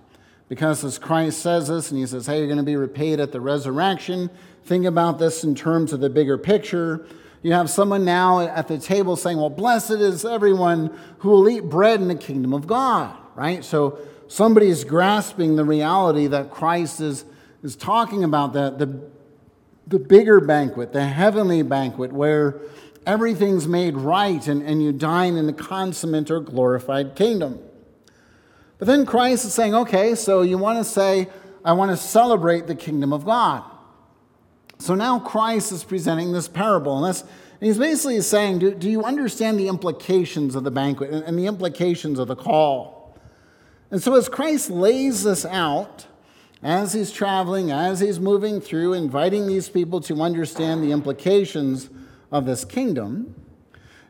Because 0.50 0.83
as 0.83 0.97
Christ 0.97 1.39
says 1.39 1.67
this, 1.67 1.91
and 1.91 2.00
he 2.00 2.05
says, 2.05 2.25
Hey, 2.25 2.39
you're 2.39 2.47
going 2.47 2.57
to 2.57 2.63
be 2.63 2.75
repaid 2.75 3.19
at 3.19 3.31
the 3.31 3.41
resurrection, 3.41 4.29
think 4.63 4.86
about 4.86 5.19
this 5.19 5.43
in 5.43 5.55
terms 5.55 5.93
of 5.93 6.00
the 6.00 6.09
bigger 6.09 6.38
picture. 6.38 7.05
You 7.43 7.53
have 7.53 7.69
someone 7.69 8.03
now 8.03 8.39
at 8.39 8.67
the 8.67 8.77
table 8.77 9.15
saying, 9.15 9.38
Well, 9.38 9.50
blessed 9.50 9.91
is 9.91 10.25
everyone 10.25 10.97
who 11.19 11.29
will 11.29 11.50
eat 11.50 11.65
bread 11.65 12.01
in 12.01 12.07
the 12.07 12.15
kingdom 12.15 12.53
of 12.53 12.65
God, 12.65 13.15
right? 13.36 13.63
So 13.63 14.00
somebody 14.27 14.67
is 14.67 14.83
grasping 14.83 15.55
the 15.55 15.65
reality 15.65 16.27
that 16.27 16.50
Christ 16.50 17.01
is, 17.01 17.25
is 17.63 17.75
talking 17.75 18.24
about, 18.24 18.53
that 18.53 18.79
the, 18.79 19.00
the 19.86 20.00
bigger 20.00 20.39
banquet, 20.39 20.93
the 20.93 21.05
heavenly 21.05 21.62
banquet, 21.62 22.12
where 22.12 22.62
everything's 23.08 23.68
made 23.68 23.96
right 23.96 24.46
and, 24.48 24.62
and 24.62 24.84
you 24.84 24.92
dine 24.92 25.38
in 25.38 25.48
the 25.48 25.54
consummate 25.54 26.30
or 26.30 26.42
glorified 26.42 27.16
kingdom. 27.16 27.58
But 28.78 28.88
then 28.88 29.06
Christ 29.06 29.46
is 29.46 29.54
saying, 29.54 29.74
okay, 29.74 30.14
so 30.14 30.42
you 30.42 30.58
want 30.58 30.78
to 30.78 30.84
say, 30.84 31.30
I 31.66 31.72
want 31.72 31.90
to 31.90 31.98
celebrate 31.98 32.68
the 32.68 32.76
kingdom 32.76 33.14
of 33.14 33.26
God. 33.26 33.64
So 34.78 34.94
now 34.94 35.20
Christ 35.20 35.72
is 35.72 35.84
presenting 35.84 36.34
this 36.34 36.48
parable, 36.48 37.04
and, 37.04 37.18
and 37.18 37.68
he's 37.68 37.80
basically 37.80 38.22
saying, 38.22 38.60
do, 38.60 38.76
do, 38.76 38.92
you 38.92 39.04
understand 39.04 39.58
the 39.58 39.68
implications 39.68 40.54
of 40.54 40.64
the 40.64 40.70
banquet 40.70 41.10
and, 41.10 41.24
and 41.24 41.40
the 41.40 41.48
implications 41.48 42.20
of 42.20 42.28
the 42.28 42.36
call? 42.36 43.18
And 43.90 44.04
so 44.04 44.14
as 44.16 44.30
Christ 44.30 44.70
lays 44.70 45.24
this 45.24 45.46
out, 45.46 46.06
as 46.62 46.94
he's 46.94 47.12
traveling, 47.12 47.72
as 47.72 48.02
he's 48.02 48.20
moving 48.20 48.60
through, 48.60 48.94
inviting 48.94 49.48
these 49.48 49.70
people 49.70 50.02
to 50.02 50.22
understand 50.22 50.84
the 50.84 50.92
implications 50.92 51.90
of 52.31 52.46
this 52.46 52.65
kingdom, 52.65 53.36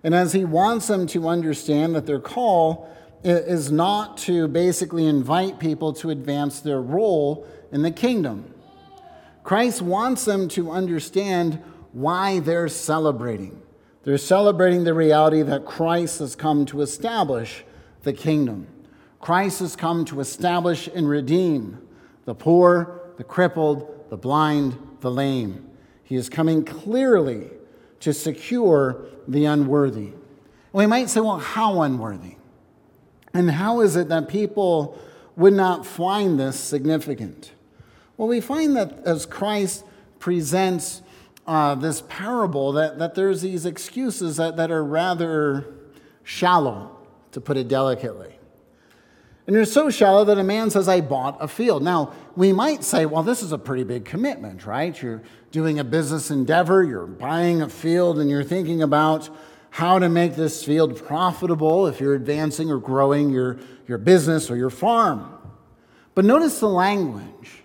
and 0.03 0.15
as 0.15 0.33
he 0.33 0.45
wants 0.45 0.87
them 0.87 1.07
to 1.07 1.27
understand 1.27 1.95
that 1.95 2.05
their 2.05 2.19
call 2.19 2.89
is 3.23 3.71
not 3.71 4.17
to 4.17 4.47
basically 4.47 5.05
invite 5.05 5.59
people 5.59 5.91
to 5.93 6.09
advance 6.09 6.59
their 6.59 6.81
role 6.81 7.47
in 7.71 7.81
the 7.81 7.91
kingdom. 7.91 8.53
Christ 9.43 9.81
wants 9.81 10.25
them 10.25 10.47
to 10.49 10.71
understand 10.71 11.61
why 11.93 12.39
they're 12.39 12.67
celebrating. 12.67 13.61
They're 14.03 14.17
celebrating 14.17 14.83
the 14.83 14.93
reality 14.93 15.41
that 15.41 15.65
Christ 15.65 16.19
has 16.19 16.35
come 16.35 16.65
to 16.67 16.81
establish 16.81 17.65
the 18.03 18.13
kingdom. 18.13 18.67
Christ 19.19 19.59
has 19.59 19.75
come 19.75 20.05
to 20.05 20.21
establish 20.21 20.87
and 20.87 21.09
redeem 21.09 21.85
the 22.25 22.35
poor, 22.35 23.01
the 23.17 23.23
crippled, 23.23 24.09
the 24.09 24.17
blind, 24.17 24.77
the 25.01 25.11
lame. 25.11 25.69
He 26.03 26.15
is 26.15 26.29
coming 26.29 26.63
clearly 26.63 27.49
to 28.01 28.13
secure 28.13 29.05
the 29.27 29.45
unworthy. 29.45 30.11
We 30.71 30.85
might 30.85 31.09
say, 31.09 31.19
well, 31.19 31.39
how 31.39 31.81
unworthy? 31.81 32.35
And 33.33 33.51
how 33.51 33.81
is 33.81 33.95
it 33.95 34.09
that 34.09 34.27
people 34.27 34.97
would 35.35 35.53
not 35.53 35.85
find 35.85 36.39
this 36.39 36.59
significant? 36.59 37.51
Well, 38.15 38.27
we 38.27 38.41
find 38.41 38.75
that 38.75 38.99
as 39.05 39.25
Christ 39.25 39.85
presents 40.19 41.01
uh, 41.45 41.75
this 41.75 42.03
parable, 42.09 42.73
that, 42.73 42.99
that 42.99 43.15
there's 43.15 43.41
these 43.41 43.65
excuses 43.65 44.37
that, 44.37 44.57
that 44.57 44.71
are 44.71 44.83
rather 44.83 45.65
shallow, 46.23 46.97
to 47.31 47.41
put 47.41 47.57
it 47.57 47.67
delicately. 47.67 48.36
And 49.47 49.55
they're 49.55 49.63
so 49.63 49.89
shallow 49.89 50.25
that 50.25 50.37
a 50.37 50.43
man 50.43 50.69
says, 50.69 50.89
I 50.89 50.99
bought 50.99 51.37
a 51.39 51.47
field. 51.47 51.81
Now, 51.81 52.13
we 52.35 52.51
might 52.51 52.83
say, 52.83 53.05
well, 53.05 53.23
this 53.23 53.41
is 53.41 53.53
a 53.53 53.57
pretty 53.57 53.85
big 53.85 54.03
commitment, 54.03 54.65
right? 54.65 55.01
You're 55.01 55.23
doing 55.51 55.79
a 55.79 55.85
business 55.85 56.29
endeavor, 56.29 56.83
you're 56.83 57.07
buying 57.07 57.61
a 57.61 57.69
field, 57.69 58.19
and 58.19 58.29
you're 58.29 58.43
thinking 58.43 58.83
about 58.83 59.29
how 59.69 59.99
to 59.99 60.09
make 60.09 60.35
this 60.35 60.65
field 60.65 61.01
profitable 61.05 61.87
if 61.87 62.01
you're 62.01 62.13
advancing 62.13 62.69
or 62.69 62.77
growing 62.77 63.29
your, 63.29 63.57
your 63.87 63.97
business 63.97 64.51
or 64.51 64.57
your 64.57 64.69
farm. 64.69 65.33
But 66.13 66.25
notice 66.25 66.59
the 66.59 66.67
language. 66.67 67.63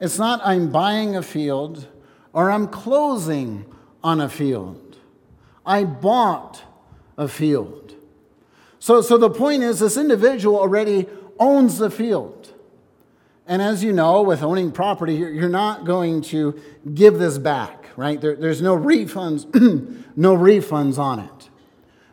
It's 0.00 0.18
not, 0.18 0.40
I'm 0.44 0.70
buying 0.70 1.14
a 1.14 1.22
field 1.22 1.86
or 2.32 2.50
I'm 2.50 2.66
closing 2.66 3.64
on 4.02 4.20
a 4.20 4.28
field. 4.28 4.98
I 5.64 5.84
bought 5.84 6.62
a 7.16 7.28
field. 7.28 7.95
So, 8.86 9.00
so 9.00 9.18
the 9.18 9.30
point 9.30 9.64
is, 9.64 9.80
this 9.80 9.96
individual 9.96 10.60
already 10.60 11.08
owns 11.40 11.78
the 11.78 11.90
field. 11.90 12.54
And 13.44 13.60
as 13.60 13.82
you 13.82 13.92
know, 13.92 14.22
with 14.22 14.44
owning 14.44 14.70
property, 14.70 15.14
you're 15.14 15.48
not 15.48 15.84
going 15.84 16.22
to 16.30 16.56
give 16.94 17.18
this 17.18 17.36
back, 17.36 17.86
right? 17.96 18.20
There, 18.20 18.36
there's 18.36 18.62
no 18.62 18.76
refunds, 18.76 19.44
no 20.16 20.36
refunds 20.36 20.98
on 20.98 21.18
it. 21.18 21.50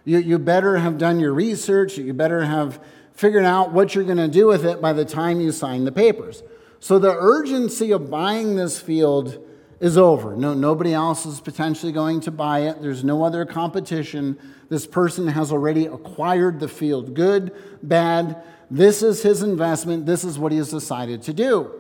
You, 0.04 0.18
you 0.18 0.40
better 0.40 0.78
have 0.78 0.98
done 0.98 1.20
your 1.20 1.32
research. 1.32 2.00
You 2.00 2.12
better 2.12 2.44
have 2.44 2.84
figured 3.12 3.46
out 3.46 3.72
what 3.72 3.94
you're 3.94 4.04
going 4.04 4.18
to 4.18 4.28
do 4.28 4.48
with 4.48 4.66
it 4.66 4.82
by 4.82 4.94
the 4.94 5.06
time 5.06 5.40
you 5.40 5.52
sign 5.52 5.84
the 5.84 5.92
papers. 5.92 6.42
So 6.80 6.98
the 6.98 7.16
urgency 7.16 7.92
of 7.92 8.10
buying 8.10 8.56
this 8.56 8.80
field 8.80 9.38
is 9.80 9.98
over. 9.98 10.36
No, 10.36 10.54
nobody 10.54 10.94
else 10.94 11.26
is 11.26 11.42
potentially 11.42 11.92
going 11.92 12.22
to 12.22 12.32
buy 12.32 12.60
it. 12.62 12.82
There's 12.82 13.04
no 13.04 13.24
other 13.24 13.46
competition. 13.46 14.40
This 14.70 14.88
person 14.88 15.28
has 15.28 15.52
already 15.52 15.86
acquired 15.86 16.60
the 16.60 16.68
field. 16.68 17.14
Good, 17.14 17.54
bad. 17.84 18.42
This 18.72 19.04
is 19.04 19.24
his 19.24 19.44
investment. 19.44 20.06
This 20.06 20.24
is 20.24 20.40
what 20.40 20.52
he 20.52 20.58
has 20.58 20.72
decided 20.72 21.22
to 21.24 21.34
do. 21.34 21.72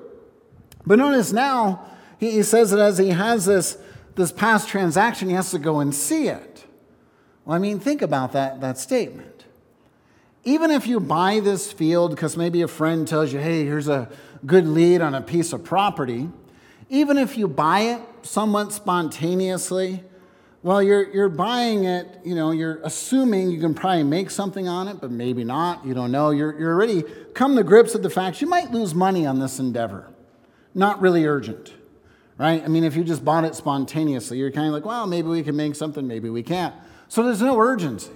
But 0.85 0.99
notice 0.99 1.31
now, 1.31 1.85
he 2.19 2.43
says 2.43 2.71
that 2.71 2.79
as 2.79 2.97
he 2.97 3.09
has 3.09 3.45
this, 3.45 3.77
this 4.15 4.31
past 4.31 4.67
transaction, 4.67 5.29
he 5.29 5.35
has 5.35 5.51
to 5.51 5.59
go 5.59 5.79
and 5.79 5.93
see 5.93 6.27
it. 6.27 6.65
Well, 7.45 7.55
I 7.55 7.59
mean, 7.59 7.79
think 7.79 8.01
about 8.01 8.31
that, 8.33 8.61
that 8.61 8.77
statement. 8.77 9.45
Even 10.43 10.71
if 10.71 10.87
you 10.87 10.99
buy 10.99 11.39
this 11.39 11.71
field 11.71 12.11
because 12.11 12.35
maybe 12.35 12.61
a 12.61 12.67
friend 12.67 13.07
tells 13.07 13.31
you, 13.31 13.39
hey, 13.39 13.63
here's 13.63 13.87
a 13.87 14.09
good 14.45 14.67
lead 14.67 15.01
on 15.01 15.15
a 15.15 15.21
piece 15.21 15.53
of 15.53 15.63
property, 15.63 16.29
even 16.89 17.17
if 17.17 17.37
you 17.37 17.47
buy 17.47 17.81
it 17.81 18.01
somewhat 18.23 18.71
spontaneously, 18.73 20.03
well, 20.63 20.81
you're, 20.81 21.13
you're 21.13 21.29
buying 21.29 21.83
it, 21.83 22.07
you 22.23 22.35
know, 22.35 22.51
you're 22.51 22.79
assuming 22.83 23.51
you 23.51 23.59
can 23.59 23.73
probably 23.73 24.03
make 24.03 24.29
something 24.29 24.67
on 24.67 24.87
it, 24.87 25.01
but 25.01 25.11
maybe 25.11 25.43
not. 25.43 25.85
You 25.85 25.93
don't 25.93 26.11
know. 26.11 26.29
You're, 26.29 26.57
you're 26.57 26.73
already 26.73 27.03
come 27.33 27.57
to 27.57 27.63
grips 27.63 27.93
with 27.93 28.01
the 28.01 28.09
fact 28.09 28.41
you 28.41 28.47
might 28.47 28.71
lose 28.71 28.95
money 28.95 29.25
on 29.25 29.39
this 29.39 29.59
endeavor. 29.59 30.09
Not 30.73 31.01
really 31.01 31.25
urgent, 31.25 31.73
right? 32.37 32.63
I 32.63 32.67
mean, 32.67 32.85
if 32.85 32.95
you 32.95 33.03
just 33.03 33.25
bought 33.25 33.43
it 33.43 33.55
spontaneously, 33.55 34.37
you're 34.37 34.51
kind 34.51 34.67
of 34.67 34.73
like, 34.73 34.85
well, 34.85 35.05
maybe 35.05 35.27
we 35.27 35.43
can 35.43 35.57
make 35.57 35.75
something, 35.75 36.07
maybe 36.07 36.29
we 36.29 36.43
can't. 36.43 36.73
So 37.09 37.23
there's 37.23 37.41
no 37.41 37.59
urgency. 37.59 38.13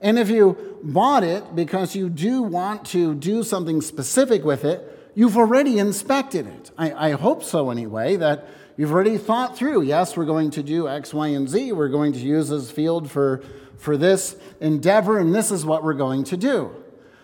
And 0.00 0.18
if 0.18 0.30
you 0.30 0.78
bought 0.82 1.24
it 1.24 1.56
because 1.56 1.96
you 1.96 2.08
do 2.08 2.42
want 2.42 2.84
to 2.86 3.14
do 3.14 3.42
something 3.42 3.80
specific 3.80 4.44
with 4.44 4.64
it, 4.64 5.01
you've 5.14 5.36
already 5.36 5.78
inspected 5.78 6.46
it. 6.46 6.70
I, 6.76 7.08
I, 7.08 7.10
hope 7.12 7.42
so, 7.42 7.70
anyway, 7.70 8.16
that 8.16 8.48
you've 8.76 8.92
already 8.92 9.18
thought 9.18 9.56
through 9.56 9.82
yes, 9.82 10.16
we're 10.16 10.24
going 10.24 10.50
to 10.52 10.62
do 10.62 10.88
X, 10.88 11.12
Y, 11.12 11.28
and 11.28 11.48
Z. 11.48 11.72
We're 11.72 11.88
going 11.88 12.12
to 12.14 12.18
use 12.18 12.48
this 12.48 12.70
field 12.70 13.10
for, 13.10 13.42
for 13.76 13.96
this 13.96 14.36
endeavor, 14.60 15.18
and 15.18 15.34
this 15.34 15.50
is 15.50 15.64
what 15.64 15.82
we're 15.82 15.94
going 15.94 16.24
to 16.24 16.36
do. 16.36 16.74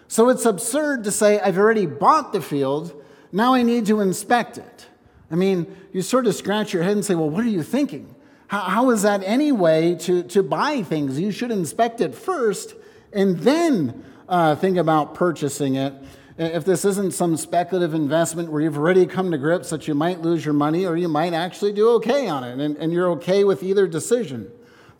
So 0.08 0.28
it's 0.28 0.46
absurd 0.46 1.04
to 1.04 1.10
say, 1.10 1.38
I've 1.40 1.58
already 1.58 1.86
bought 1.86 2.32
the 2.32 2.40
field, 2.40 2.94
now 3.30 3.54
I 3.54 3.62
need 3.62 3.86
to 3.86 4.00
inspect 4.00 4.56
it. 4.56 4.86
I 5.30 5.34
mean, 5.34 5.76
you 5.92 6.00
sort 6.00 6.26
of 6.26 6.34
scratch 6.34 6.72
your 6.72 6.82
head 6.82 6.92
and 6.92 7.04
say, 7.04 7.14
well, 7.14 7.28
what 7.28 7.44
are 7.44 7.48
you 7.48 7.62
thinking? 7.62 8.14
How, 8.46 8.60
how 8.60 8.90
is 8.90 9.02
that 9.02 9.22
any 9.22 9.52
way 9.52 9.96
to, 10.00 10.22
to 10.24 10.42
buy 10.42 10.82
things? 10.82 11.20
You 11.20 11.30
should 11.30 11.50
inspect 11.50 12.00
it 12.00 12.14
first 12.14 12.74
and 13.12 13.38
then 13.40 14.04
uh, 14.28 14.54
think 14.56 14.76
about 14.76 15.14
purchasing 15.14 15.76
it 15.76 15.92
if 16.38 16.64
this 16.64 16.85
isn't 16.85 17.14
some 17.14 17.37
speculative 17.37 17.94
investment 17.94 18.51
where 18.51 18.62
you've 18.62 18.79
already 18.79 19.07
come 19.07 19.33
to 19.33 19.38
grips 19.38 19.70
that 19.70 19.88
you 19.88 19.94
might 19.94 20.20
lose 20.20 20.44
your 20.44 20.55
money 20.55 20.87
or 20.87 20.96
you 20.96 21.09
might 21.09 21.33
actually 21.33 21.72
do 21.72 21.90
okay 21.90 22.29
on 22.29 22.44
it 22.44 22.59
and, 22.61 22.77
and 22.77 22.92
you're 22.92 23.11
okay 23.11 23.42
with 23.42 23.62
either 23.62 23.88
decision. 23.88 24.48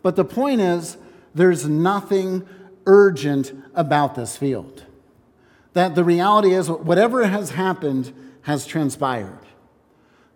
But 0.01 0.17
the 0.17 0.25
point 0.25 0.59
is, 0.59 0.97
there's 1.33 1.67
nothing 1.67 2.45
urgent 2.85 3.53
about 3.73 4.15
this 4.15 4.35
field. 4.35 4.85
That 5.73 5.95
the 5.95 6.03
reality 6.03 6.53
is, 6.53 6.69
whatever 6.69 7.25
has 7.25 7.51
happened 7.51 8.13
has 8.41 8.65
transpired. 8.65 9.39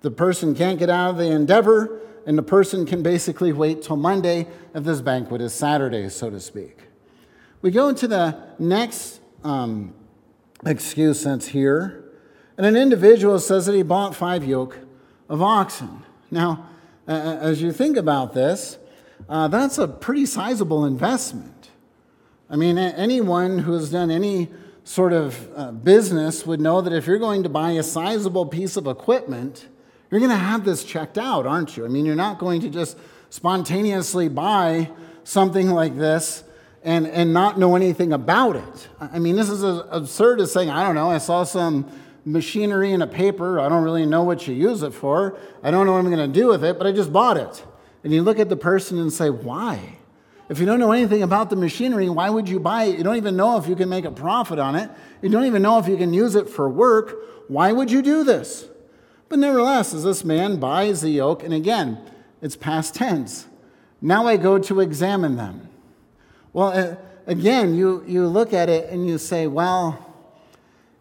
The 0.01 0.11
person 0.11 0.55
can't 0.55 0.79
get 0.79 0.89
out 0.89 1.11
of 1.11 1.17
the 1.17 1.31
endeavor, 1.31 1.99
and 2.25 2.37
the 2.37 2.43
person 2.43 2.85
can 2.85 3.03
basically 3.03 3.51
wait 3.51 3.81
till 3.81 3.97
Monday 3.97 4.47
if 4.73 4.83
this 4.83 5.01
banquet 5.01 5.41
is 5.41 5.53
Saturday, 5.53 6.07
so 6.09 6.29
to 6.29 6.39
speak. 6.39 6.77
We 7.61 7.71
go 7.71 7.89
into 7.89 8.07
the 8.07 8.37
next 8.59 9.19
um, 9.43 9.93
excuse 10.65 11.23
that's 11.23 11.47
here. 11.47 12.03
And 12.57 12.65
an 12.65 12.75
individual 12.75 13.39
says 13.39 13.65
that 13.65 13.75
he 13.75 13.83
bought 13.83 14.15
five 14.15 14.43
yoke 14.43 14.79
of 15.29 15.41
oxen. 15.41 16.03
Now, 16.29 16.69
as 17.07 17.61
you 17.61 17.71
think 17.71 17.97
about 17.97 18.33
this, 18.33 18.77
uh, 19.27 19.47
that's 19.47 19.77
a 19.77 19.87
pretty 19.87 20.25
sizable 20.25 20.85
investment. 20.85 21.69
I 22.49 22.55
mean, 22.55 22.77
anyone 22.77 23.59
who 23.59 23.73
has 23.73 23.89
done 23.91 24.11
any 24.11 24.49
sort 24.83 25.13
of 25.13 25.49
uh, 25.55 25.71
business 25.71 26.45
would 26.45 26.59
know 26.59 26.81
that 26.81 26.93
if 26.93 27.07
you're 27.07 27.17
going 27.17 27.43
to 27.43 27.49
buy 27.49 27.71
a 27.71 27.83
sizable 27.83 28.45
piece 28.45 28.75
of 28.77 28.85
equipment, 28.85 29.67
you're 30.11 30.19
going 30.19 30.29
to 30.29 30.37
have 30.37 30.65
this 30.65 30.83
checked 30.83 31.17
out, 31.17 31.47
aren't 31.47 31.77
you? 31.77 31.85
I 31.85 31.87
mean, 31.87 32.05
you're 32.05 32.15
not 32.15 32.37
going 32.37 32.61
to 32.61 32.69
just 32.69 32.97
spontaneously 33.29 34.27
buy 34.27 34.91
something 35.23 35.71
like 35.71 35.97
this 35.97 36.43
and, 36.83 37.07
and 37.07 37.33
not 37.33 37.57
know 37.57 37.75
anything 37.75 38.13
about 38.13 38.55
it. 38.55 38.87
I 38.99 39.19
mean, 39.19 39.35
this 39.35 39.49
is 39.49 39.63
as 39.63 39.81
absurd 39.89 40.41
as 40.41 40.51
saying, 40.51 40.69
I 40.69 40.83
don't 40.83 40.95
know, 40.95 41.09
I 41.09 41.17
saw 41.17 41.43
some 41.43 41.89
machinery 42.25 42.91
in 42.91 43.01
a 43.01 43.07
paper. 43.07 43.59
I 43.59 43.69
don't 43.69 43.83
really 43.83 44.05
know 44.05 44.23
what 44.23 44.47
you 44.47 44.53
use 44.53 44.83
it 44.83 44.93
for. 44.93 45.37
I 45.61 45.71
don't 45.71 45.85
know 45.85 45.93
what 45.93 45.99
I'm 45.99 46.11
going 46.11 46.31
to 46.31 46.39
do 46.39 46.47
with 46.47 46.63
it, 46.63 46.77
but 46.77 46.87
I 46.87 46.91
just 46.91 47.11
bought 47.11 47.37
it. 47.37 47.65
And 48.03 48.11
you 48.13 48.21
look 48.21 48.39
at 48.39 48.49
the 48.49 48.57
person 48.57 48.99
and 48.99 49.11
say, 49.11 49.29
why? 49.29 49.97
If 50.49 50.59
you 50.59 50.65
don't 50.65 50.79
know 50.79 50.91
anything 50.91 51.23
about 51.23 51.49
the 51.49 51.55
machinery, 51.55 52.09
why 52.09 52.29
would 52.29 52.49
you 52.49 52.59
buy 52.59 52.83
it? 52.85 52.97
You 52.97 53.03
don't 53.03 53.15
even 53.15 53.37
know 53.37 53.57
if 53.57 53.67
you 53.67 53.75
can 53.75 53.87
make 53.89 54.05
a 54.05 54.11
profit 54.11 54.59
on 54.59 54.75
it. 54.75 54.91
You 55.21 55.29
don't 55.29 55.45
even 55.45 55.61
know 55.61 55.79
if 55.79 55.87
you 55.87 55.95
can 55.95 56.13
use 56.13 56.35
it 56.35 56.49
for 56.49 56.69
work. 56.69 57.15
Why 57.47 57.71
would 57.71 57.89
you 57.89 58.01
do 58.01 58.23
this? 58.23 58.67
But 59.29 59.39
nevertheless, 59.39 59.93
as 59.93 60.03
this 60.03 60.23
man 60.23 60.57
buys 60.59 61.01
the 61.01 61.09
yoke, 61.09 61.43
and 61.43 61.53
again, 61.53 61.97
it's 62.41 62.57
past 62.57 62.93
tense. 62.93 63.47
Now 64.01 64.27
I 64.27 64.35
go 64.35 64.59
to 64.59 64.81
examine 64.81 65.37
them. 65.37 65.69
Well, 66.53 66.97
again, 67.25 67.73
you, 67.73 68.03
you 68.07 68.27
look 68.27 68.53
at 68.53 68.69
it 68.69 68.89
and 68.89 69.07
you 69.07 69.17
say, 69.17 69.47
well, 69.47 70.13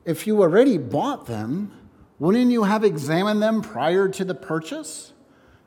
if 0.04 0.26
you 0.26 0.40
already 0.40 0.78
bought 0.78 1.26
them, 1.26 1.70
wouldn't 2.18 2.50
you 2.50 2.64
have 2.64 2.84
examined 2.84 3.42
them 3.42 3.60
prior 3.60 4.08
to 4.08 4.24
the 4.24 4.34
purchase? 4.34 5.12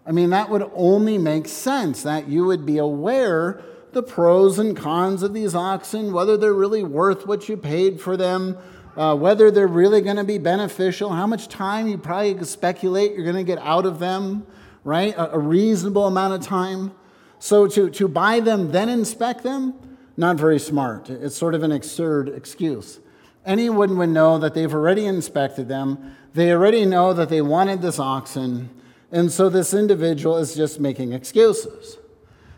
I 0.05 0.11
mean, 0.11 0.31
that 0.31 0.49
would 0.49 0.69
only 0.73 1.17
make 1.17 1.47
sense 1.47 2.03
that 2.03 2.27
you 2.27 2.45
would 2.45 2.65
be 2.65 2.79
aware 2.79 3.61
the 3.91 4.03
pros 4.03 4.59
and 4.59 4.75
cons 4.75 5.23
of 5.23 5.33
these 5.33 5.55
oxen, 5.55 6.11
whether 6.11 6.35
they're 6.35 6.53
really 6.53 6.83
worth 6.83 7.25
what 7.27 7.47
you 7.47 7.55
paid 7.55 8.01
for 8.01 8.17
them, 8.17 8.57
uh, 8.97 9.15
whether 9.15 9.51
they're 9.51 9.67
really 9.67 10.01
going 10.01 10.17
to 10.17 10.23
be 10.23 10.37
beneficial, 10.37 11.11
how 11.11 11.27
much 11.27 11.47
time 11.47 11.87
you 11.87 11.97
probably 11.97 12.43
speculate 12.43 13.13
you're 13.13 13.23
going 13.23 13.35
to 13.35 13.43
get 13.43 13.59
out 13.59 13.85
of 13.85 13.99
them, 13.99 14.45
right? 14.83 15.15
A, 15.15 15.35
a 15.35 15.39
reasonable 15.39 16.07
amount 16.07 16.33
of 16.33 16.41
time. 16.41 16.91
So 17.39 17.67
to, 17.67 17.89
to 17.89 18.07
buy 18.07 18.39
them, 18.39 18.71
then 18.71 18.89
inspect 18.89 19.43
them, 19.43 19.73
not 20.17 20.37
very 20.37 20.59
smart. 20.59 21.09
It's 21.09 21.35
sort 21.35 21.53
of 21.53 21.63
an 21.63 21.71
absurd 21.71 22.29
excuse. 22.29 22.99
Anyone 23.45 23.97
would 23.97 24.09
know 24.09 24.39
that 24.39 24.53
they've 24.53 24.73
already 24.73 25.05
inspected 25.05 25.67
them, 25.67 26.15
they 26.33 26.51
already 26.51 26.85
know 26.85 27.13
that 27.13 27.29
they 27.29 27.41
wanted 27.41 27.81
this 27.81 27.99
oxen, 27.99 28.69
and 29.11 29.31
so 29.31 29.49
this 29.49 29.73
individual 29.73 30.37
is 30.37 30.55
just 30.55 30.79
making 30.79 31.13
excuses. 31.13 31.97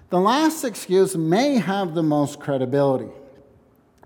The 0.10 0.20
last 0.20 0.63
excuse 0.63 1.18
may 1.18 1.56
have 1.56 1.94
the 1.94 2.04
most 2.04 2.40
credibility. 2.40 3.12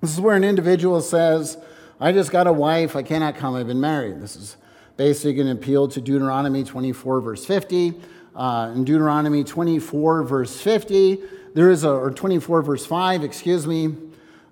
This 0.02 0.14
is 0.14 0.20
where 0.20 0.36
an 0.36 0.44
individual 0.44 1.00
says, 1.02 1.58
I 2.00 2.12
just 2.12 2.32
got 2.32 2.48
a 2.48 2.54
wife, 2.54 2.96
I 2.96 3.04
cannot 3.04 3.36
come, 3.36 3.54
I've 3.54 3.68
been 3.68 3.80
married. 3.80 4.20
This 4.20 4.36
is 4.36 4.58
basically 4.98 5.42
an 5.42 5.50
appeal 5.50 5.88
to 5.90 6.02
Deuteronomy 6.02 6.64
24, 6.64 7.22
verse 7.22 7.46
50 7.46 7.94
uh, 8.36 8.72
in 8.74 8.84
Deuteronomy 8.84 9.44
24, 9.44 10.24
verse 10.24 10.60
50. 10.60 11.20
There 11.54 11.70
is 11.70 11.84
a, 11.84 11.90
or 11.90 12.12
24, 12.12 12.62
verse 12.62 12.86
5, 12.86 13.24
excuse 13.24 13.68
me. 13.68 13.96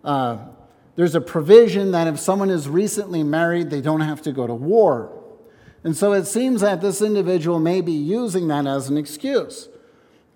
Uh, 0.04 0.40
there's 0.96 1.16
a 1.16 1.22
provision 1.22 1.92
that 1.92 2.08
if 2.08 2.20
someone 2.20 2.50
is 2.50 2.68
recently 2.68 3.24
married, 3.24 3.70
they 3.70 3.82
don't 3.82 4.02
have 4.02 4.22
to 4.24 4.32
go 4.32 4.46
to 4.46 4.54
war. 4.54 5.16
And 5.84 5.96
so 5.96 6.12
it 6.12 6.26
seems 6.26 6.62
that 6.62 6.82
this 6.82 7.02
individual 7.02 7.60
may 7.60 7.80
be 7.80 7.94
using 7.94 8.50
that 8.50 8.68
as 8.68 8.90
an 8.90 8.98
excuse. 8.98 9.70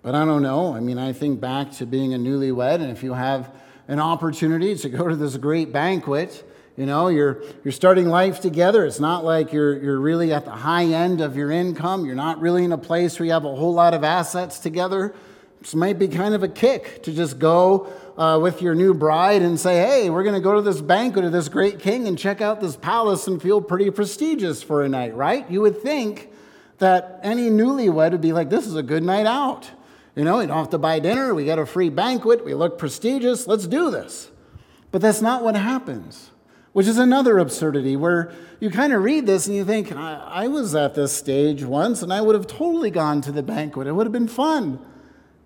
But 0.00 0.14
I 0.14 0.24
don't 0.24 0.42
know. 0.42 0.74
I 0.74 0.80
mean, 0.80 0.98
I 0.98 1.12
think 1.12 1.40
back 1.40 1.70
to 1.72 1.86
being 1.86 2.14
a 2.14 2.18
newlywed, 2.18 2.76
and 2.76 2.90
if 2.90 3.02
you 3.02 3.12
have 3.14 3.54
an 3.88 4.00
opportunity 4.00 4.74
to 4.76 4.88
go 4.88 5.08
to 5.08 5.16
this 5.16 5.36
great 5.36 5.72
banquet, 5.72 6.44
you 6.76 6.86
know, 6.86 7.08
you're, 7.08 7.42
you're 7.62 7.72
starting 7.72 8.08
life 8.08 8.40
together. 8.40 8.84
It's 8.84 9.00
not 9.00 9.24
like 9.24 9.52
you're, 9.52 9.80
you're 9.80 10.00
really 10.00 10.32
at 10.32 10.44
the 10.44 10.50
high 10.50 10.86
end 10.86 11.20
of 11.20 11.36
your 11.36 11.50
income. 11.50 12.04
You're 12.04 12.16
not 12.16 12.40
really 12.40 12.64
in 12.64 12.72
a 12.72 12.78
place 12.78 13.18
where 13.18 13.26
you 13.26 13.32
have 13.32 13.44
a 13.44 13.54
whole 13.54 13.72
lot 13.72 13.94
of 13.94 14.02
assets 14.02 14.58
together. 14.58 15.14
This 15.60 15.74
might 15.74 15.98
be 15.98 16.08
kind 16.08 16.34
of 16.34 16.42
a 16.42 16.48
kick 16.48 17.02
to 17.04 17.12
just 17.12 17.38
go 17.38 17.92
uh, 18.18 18.38
with 18.42 18.60
your 18.60 18.74
new 18.74 18.92
bride 18.92 19.42
and 19.42 19.58
say, 19.58 19.76
hey, 19.76 20.10
we're 20.10 20.24
going 20.24 20.34
to 20.34 20.40
go 20.40 20.54
to 20.54 20.62
this 20.62 20.80
banquet 20.80 21.24
of 21.24 21.32
this 21.32 21.48
great 21.48 21.78
king 21.78 22.06
and 22.08 22.18
check 22.18 22.40
out 22.40 22.60
this 22.60 22.76
palace 22.76 23.26
and 23.26 23.40
feel 23.40 23.60
pretty 23.60 23.90
prestigious 23.90 24.62
for 24.62 24.82
a 24.82 24.88
night, 24.88 25.14
right? 25.14 25.48
You 25.50 25.60
would 25.60 25.80
think 25.80 26.28
that 26.78 27.20
any 27.22 27.50
newlywed 27.50 28.10
would 28.10 28.20
be 28.20 28.32
like, 28.32 28.50
this 28.50 28.66
is 28.66 28.74
a 28.74 28.82
good 28.82 29.02
night 29.02 29.26
out. 29.26 29.70
You 30.16 30.24
know, 30.24 30.38
we 30.38 30.46
don't 30.46 30.56
have 30.56 30.70
to 30.70 30.78
buy 30.78 30.98
dinner. 30.98 31.34
We 31.34 31.44
get 31.44 31.58
a 31.58 31.66
free 31.66 31.88
banquet. 31.88 32.44
We 32.44 32.54
look 32.54 32.78
prestigious. 32.78 33.46
Let's 33.46 33.66
do 33.66 33.90
this. 33.90 34.30
But 34.90 35.02
that's 35.02 35.22
not 35.22 35.42
what 35.42 35.56
happens, 35.56 36.30
which 36.74 36.86
is 36.86 36.98
another 36.98 37.38
absurdity 37.38 37.96
where 37.96 38.30
you 38.60 38.68
kind 38.68 38.92
of 38.92 39.02
read 39.02 39.24
this 39.24 39.46
and 39.46 39.56
you 39.56 39.64
think, 39.64 39.90
I, 39.92 40.14
I 40.26 40.48
was 40.48 40.74
at 40.74 40.94
this 40.94 41.12
stage 41.12 41.64
once 41.64 42.02
and 42.02 42.12
I 42.12 42.20
would 42.20 42.34
have 42.34 42.46
totally 42.46 42.90
gone 42.90 43.22
to 43.22 43.32
the 43.32 43.42
banquet. 43.42 43.86
It 43.86 43.92
would 43.92 44.06
have 44.06 44.12
been 44.12 44.28
fun. 44.28 44.84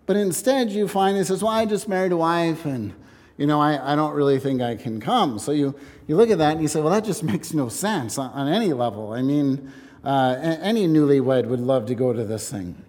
But 0.06 0.16
instead, 0.16 0.70
you 0.70 0.88
find 0.88 1.16
he 1.16 1.22
says, 1.22 1.42
Well, 1.42 1.52
I 1.52 1.66
just 1.66 1.86
married 1.86 2.12
a 2.12 2.16
wife 2.16 2.64
and 2.64 2.94
you 3.38 3.46
know, 3.46 3.60
I, 3.60 3.92
I 3.92 3.94
don't 3.96 4.14
really 4.14 4.40
think 4.40 4.60
I 4.60 4.74
can 4.74 5.00
come. 5.00 5.38
So 5.38 5.52
you, 5.52 5.74
you 6.06 6.16
look 6.16 6.28
at 6.28 6.38
that 6.38 6.52
and 6.52 6.60
you 6.60 6.68
say, 6.68 6.80
well, 6.80 6.92
that 6.92 7.04
just 7.04 7.22
makes 7.32 7.54
no 7.54 7.68
sense 7.68 8.18
on, 8.18 8.30
on 8.32 8.48
any 8.48 8.74
level. 8.74 9.12
I 9.12 9.22
mean, 9.22 9.72
uh, 10.04 10.36
any 10.40 10.86
newlywed 10.86 11.46
would 11.46 11.60
love 11.60 11.86
to 11.86 11.94
go 11.94 12.12
to 12.12 12.24
this 12.24 12.50
thing. 12.50 12.84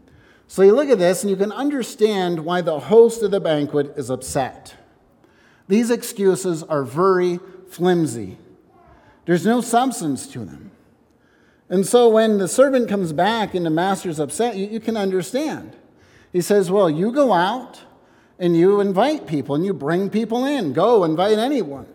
So 0.47 0.63
you 0.63 0.73
look 0.73 0.89
at 0.89 0.97
this 0.97 1.21
and 1.21 1.29
you 1.29 1.37
can 1.37 1.51
understand 1.51 2.43
why 2.43 2.61
the 2.61 2.79
host 2.79 3.21
of 3.21 3.29
the 3.29 3.39
banquet 3.39 3.93
is 3.95 4.09
upset. 4.09 4.75
These 5.67 5.91
excuses 5.91 6.63
are 6.63 6.83
very 6.83 7.39
flimsy, 7.69 8.37
there's 9.25 9.45
no 9.45 9.61
substance 9.61 10.27
to 10.27 10.39
them. 10.39 10.71
And 11.69 11.85
so 11.85 12.09
when 12.09 12.39
the 12.39 12.47
servant 12.47 12.89
comes 12.89 13.13
back 13.13 13.53
and 13.53 13.65
the 13.65 13.69
master's 13.69 14.19
upset, 14.19 14.55
you, 14.55 14.67
you 14.67 14.79
can 14.79 14.97
understand. 14.97 15.75
He 16.33 16.41
says, 16.41 16.71
Well, 16.71 16.89
you 16.89 17.11
go 17.11 17.31
out 17.31 17.81
and 18.39 18.57
you 18.57 18.79
invite 18.79 19.27
people 19.27 19.55
and 19.55 19.65
you 19.65 19.73
bring 19.73 20.09
people 20.09 20.45
in. 20.45 20.73
Go 20.73 21.03
invite 21.03 21.37
anyone. 21.37 21.85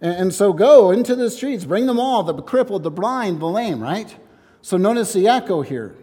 And, 0.00 0.14
and 0.14 0.34
so 0.34 0.52
go 0.52 0.90
into 0.90 1.14
the 1.14 1.30
streets, 1.30 1.64
bring 1.64 1.86
them 1.86 2.00
all 2.00 2.22
the 2.24 2.42
crippled, 2.42 2.82
the 2.82 2.90
blind, 2.90 3.40
the 3.40 3.46
lame, 3.46 3.80
right? 3.80 4.16
So 4.62 4.76
notice 4.76 5.12
the 5.12 5.28
echo 5.28 5.62
here. 5.62 5.94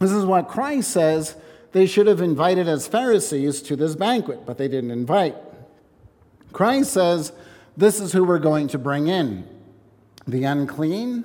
This 0.00 0.10
is 0.10 0.24
what 0.24 0.48
Christ 0.48 0.90
says 0.90 1.36
they 1.72 1.86
should 1.86 2.06
have 2.06 2.20
invited 2.20 2.68
as 2.68 2.88
Pharisees 2.88 3.62
to 3.62 3.76
this 3.76 3.94
banquet, 3.94 4.46
but 4.46 4.58
they 4.58 4.68
didn't 4.68 4.90
invite. 4.90 5.36
Christ 6.52 6.92
says 6.92 7.32
this 7.76 8.00
is 8.00 8.12
who 8.12 8.24
we're 8.24 8.38
going 8.38 8.68
to 8.68 8.78
bring 8.78 9.08
in 9.08 9.48
the 10.26 10.44
unclean, 10.44 11.24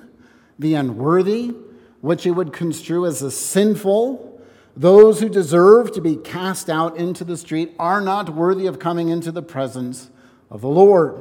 the 0.58 0.74
unworthy, 0.74 1.52
what 2.00 2.24
you 2.24 2.34
would 2.34 2.52
construe 2.52 3.04
as 3.06 3.20
the 3.20 3.30
sinful. 3.30 4.40
Those 4.76 5.20
who 5.20 5.28
deserve 5.28 5.92
to 5.92 6.00
be 6.00 6.16
cast 6.16 6.70
out 6.70 6.96
into 6.96 7.24
the 7.24 7.36
street 7.36 7.74
are 7.78 8.00
not 8.00 8.30
worthy 8.30 8.66
of 8.66 8.78
coming 8.78 9.08
into 9.08 9.32
the 9.32 9.42
presence 9.42 10.10
of 10.50 10.60
the 10.60 10.68
Lord. 10.68 11.20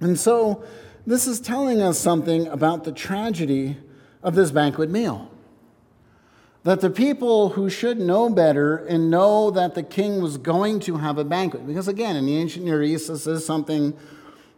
And 0.00 0.18
so, 0.18 0.64
this 1.06 1.26
is 1.26 1.40
telling 1.40 1.82
us 1.82 1.98
something 1.98 2.46
about 2.46 2.84
the 2.84 2.92
tragedy 2.92 3.76
of 4.22 4.34
this 4.34 4.50
banquet 4.50 4.90
meal 4.90 5.30
that 6.64 6.80
the 6.80 6.90
people 6.90 7.50
who 7.50 7.68
should 7.68 8.00
know 8.00 8.30
better 8.30 8.76
and 8.76 9.10
know 9.10 9.50
that 9.50 9.74
the 9.74 9.82
king 9.82 10.22
was 10.22 10.38
going 10.38 10.80
to 10.80 10.96
have 10.96 11.18
a 11.18 11.24
banquet, 11.24 11.66
because 11.66 11.88
again, 11.88 12.16
in 12.16 12.24
the 12.24 12.36
ancient 12.36 12.64
Near 12.64 12.82
East, 12.82 13.08
this 13.08 13.26
is 13.26 13.44
something 13.44 13.94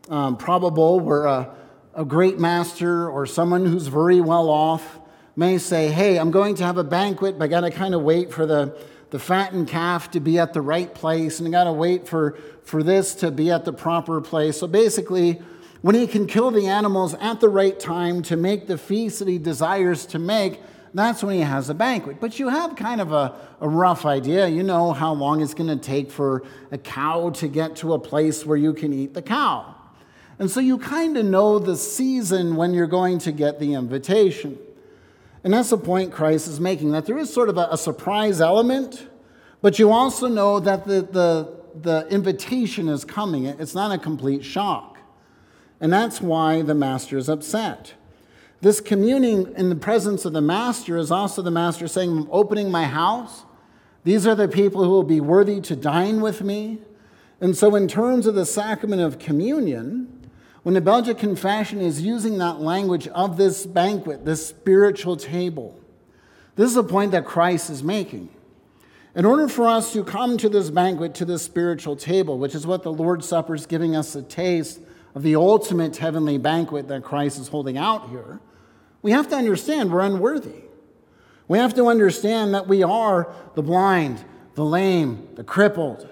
um, 0.09 0.37
probable 0.37 1.01
where 1.01 1.25
a, 1.25 1.55
a 1.95 2.05
great 2.05 2.38
master 2.38 3.09
or 3.09 3.27
someone 3.27 3.66
who's 3.66 3.87
very 3.87 4.21
well 4.21 4.49
off 4.49 5.01
may 5.35 5.59
say, 5.59 5.88
Hey, 5.88 6.19
I'm 6.19 6.31
going 6.31 6.55
to 6.57 6.64
have 6.64 6.79
a 6.79 6.85
banquet, 6.85 7.38
but 7.38 7.45
I 7.45 7.49
got 7.49 7.61
to 7.61 7.71
kind 7.71 7.95
of 7.95 8.03
wait 8.03 8.33
for 8.33 8.47
the, 8.47 8.77
the 9.11 9.19
fattened 9.19 9.69
calf 9.69 10.11
to 10.12 10.21
be 10.21 10.38
at 10.38 10.53
the 10.53 10.62
right 10.62 10.92
place, 10.95 11.38
and 11.38 11.49
I 11.49 11.51
got 11.51 11.64
to 11.64 11.73
wait 11.73 12.09
for, 12.09 12.38
for 12.64 12.83
this 12.83 13.14
to 13.16 13.31
be 13.31 13.51
at 13.51 13.64
the 13.64 13.73
proper 13.73 14.21
place. 14.21 14.59
So 14.59 14.66
basically, 14.66 15.40
when 15.83 15.95
he 15.95 16.07
can 16.07 16.27
kill 16.27 16.51
the 16.51 16.66
animals 16.66 17.14
at 17.14 17.40
the 17.40 17.49
right 17.49 17.79
time 17.79 18.23
to 18.23 18.37
make 18.37 18.66
the 18.66 18.79
feast 18.79 19.21
that 19.21 19.29
he 19.29 19.38
desires 19.38 20.07
to 20.07 20.19
make, 20.19 20.61
that's 20.95 21.23
when 21.23 21.35
he 21.35 21.42
has 21.42 21.69
a 21.69 21.75
banquet. 21.75 22.21
But 22.21 22.38
you 22.38 22.49
have 22.49 22.75
kind 22.75 23.01
of 23.01 23.12
a, 23.12 23.38
a 23.61 23.69
rough 23.69 24.07
idea. 24.07 24.49
You 24.49 24.62
know 24.62 24.92
how 24.92 25.12
long 25.12 25.42
it's 25.42 25.53
going 25.55 25.69
to 25.69 25.77
take 25.77 26.11
for 26.11 26.42
a 26.73 26.79
cow 26.79 27.31
to 27.31 27.49
get 27.49 27.77
to 27.77 27.92
a 27.92 27.99
place 27.99 28.47
where 28.47 28.57
you 28.57 28.73
can 28.73 28.92
eat 28.92 29.12
the 29.12 29.23
cow. 29.23 29.75
And 30.38 30.51
so 30.51 30.61
you 30.61 30.79
kind 30.79 31.16
of 31.16 31.25
know 31.25 31.59
the 31.59 31.77
season 31.77 32.57
when 32.57 32.75
you're 32.75 32.87
going 32.87 33.18
to 33.20 33.33
get 33.33 33.59
the 33.59 33.75
invitation. 33.75 34.59
And 35.42 35.55
that's 35.55 35.70
the 35.70 35.79
point 35.79 36.12
Christ 36.12 36.49
is 36.49 36.61
making 36.61 36.90
that 36.90 37.07
there 37.07 37.18
is 37.18 37.33
sort 37.33 37.49
of 37.49 37.57
a, 37.57 37.68
a 37.70 37.79
surprise 37.79 38.40
element, 38.40 39.09
but 39.62 39.79
you 39.79 39.90
also 39.90 40.29
know 40.29 40.61
that 40.61 40.87
the, 40.87 41.03
the, 41.03 41.55
the 41.81 42.07
invitation 42.12 42.88
is 42.88 43.05
coming. 43.05 43.46
It's 43.46 43.75
not 43.75 43.92
a 43.92 43.99
complete 43.99 44.44
shock. 44.44 44.99
And 45.81 45.92
that's 45.92 46.20
why 46.20 46.62
the 46.62 46.75
master 46.75 47.16
is 47.16 47.29
upset. 47.29 47.94
This 48.61 48.81
communing 48.81 49.53
in 49.57 49.68
the 49.68 49.77
presence 49.77 50.25
of 50.25 50.33
the 50.33 50.40
Master 50.40 50.96
is 50.96 51.11
also 51.11 51.42
the 51.42 51.51
Master 51.51 51.87
saying, 51.87 52.11
I'm 52.11 52.29
opening 52.31 52.70
my 52.70 52.85
house. 52.85 53.44
These 54.05 54.27
are 54.27 54.35
the 54.35 54.49
people 54.49 54.83
who 54.83 54.90
will 54.90 55.03
be 55.03 55.20
worthy 55.20 55.61
to 55.62 55.77
dine 55.77 56.20
with 56.20 56.42
me. 56.42 56.79
And 57.40 57.55
so, 57.55 57.75
in 57.75 57.87
terms 57.87 58.27
of 58.27 58.35
the 58.35 58.46
sacrament 58.46 59.03
of 59.03 59.18
communion, 59.18 60.15
when 60.66 60.74
the 60.74 60.81
Belgic 60.81 61.16
Confession 61.16 61.81
is 61.81 62.02
using 62.02 62.38
that 62.38 62.59
language 62.59 63.07
of 63.07 63.37
this 63.37 63.64
banquet, 63.64 64.24
this 64.24 64.44
spiritual 64.44 65.16
table, 65.16 65.81
this 66.57 66.68
is 66.68 66.76
a 66.76 66.83
point 66.83 67.12
that 67.12 67.24
Christ 67.24 67.70
is 67.70 67.85
making. 67.85 68.29
In 69.14 69.24
order 69.24 69.46
for 69.46 69.68
us 69.68 69.92
to 69.92 70.02
come 70.02 70.37
to 70.38 70.48
this 70.48 70.70
banquet, 70.70 71.14
to 71.14 71.24
this 71.24 71.42
spiritual 71.42 71.94
table, 71.94 72.37
which 72.40 72.52
is 72.52 72.66
what 72.66 72.83
the 72.83 72.92
Lord's 72.92 73.29
Supper 73.29 73.55
is 73.55 73.64
giving 73.64 73.94
us 73.94 74.16
a 74.16 74.22
taste 74.22 74.81
of 75.14 75.22
the 75.22 75.37
ultimate 75.37 75.98
heavenly 75.98 76.37
banquet 76.37 76.88
that 76.88 77.05
Christ 77.05 77.38
is 77.38 77.46
holding 77.46 77.79
out 77.79 78.09
here, 78.09 78.40
we 79.02 79.12
have 79.12 79.29
to 79.29 79.37
understand 79.37 79.92
we're 79.92 80.00
unworthy. 80.00 80.64
We 81.46 81.59
have 81.59 81.74
to 81.74 81.87
understand 81.87 82.55
that 82.55 82.66
we 82.66 82.83
are 82.83 83.33
the 83.55 83.62
blind, 83.62 84.24
the 84.57 84.64
lame, 84.64 85.29
the 85.37 85.44
crippled. 85.44 86.09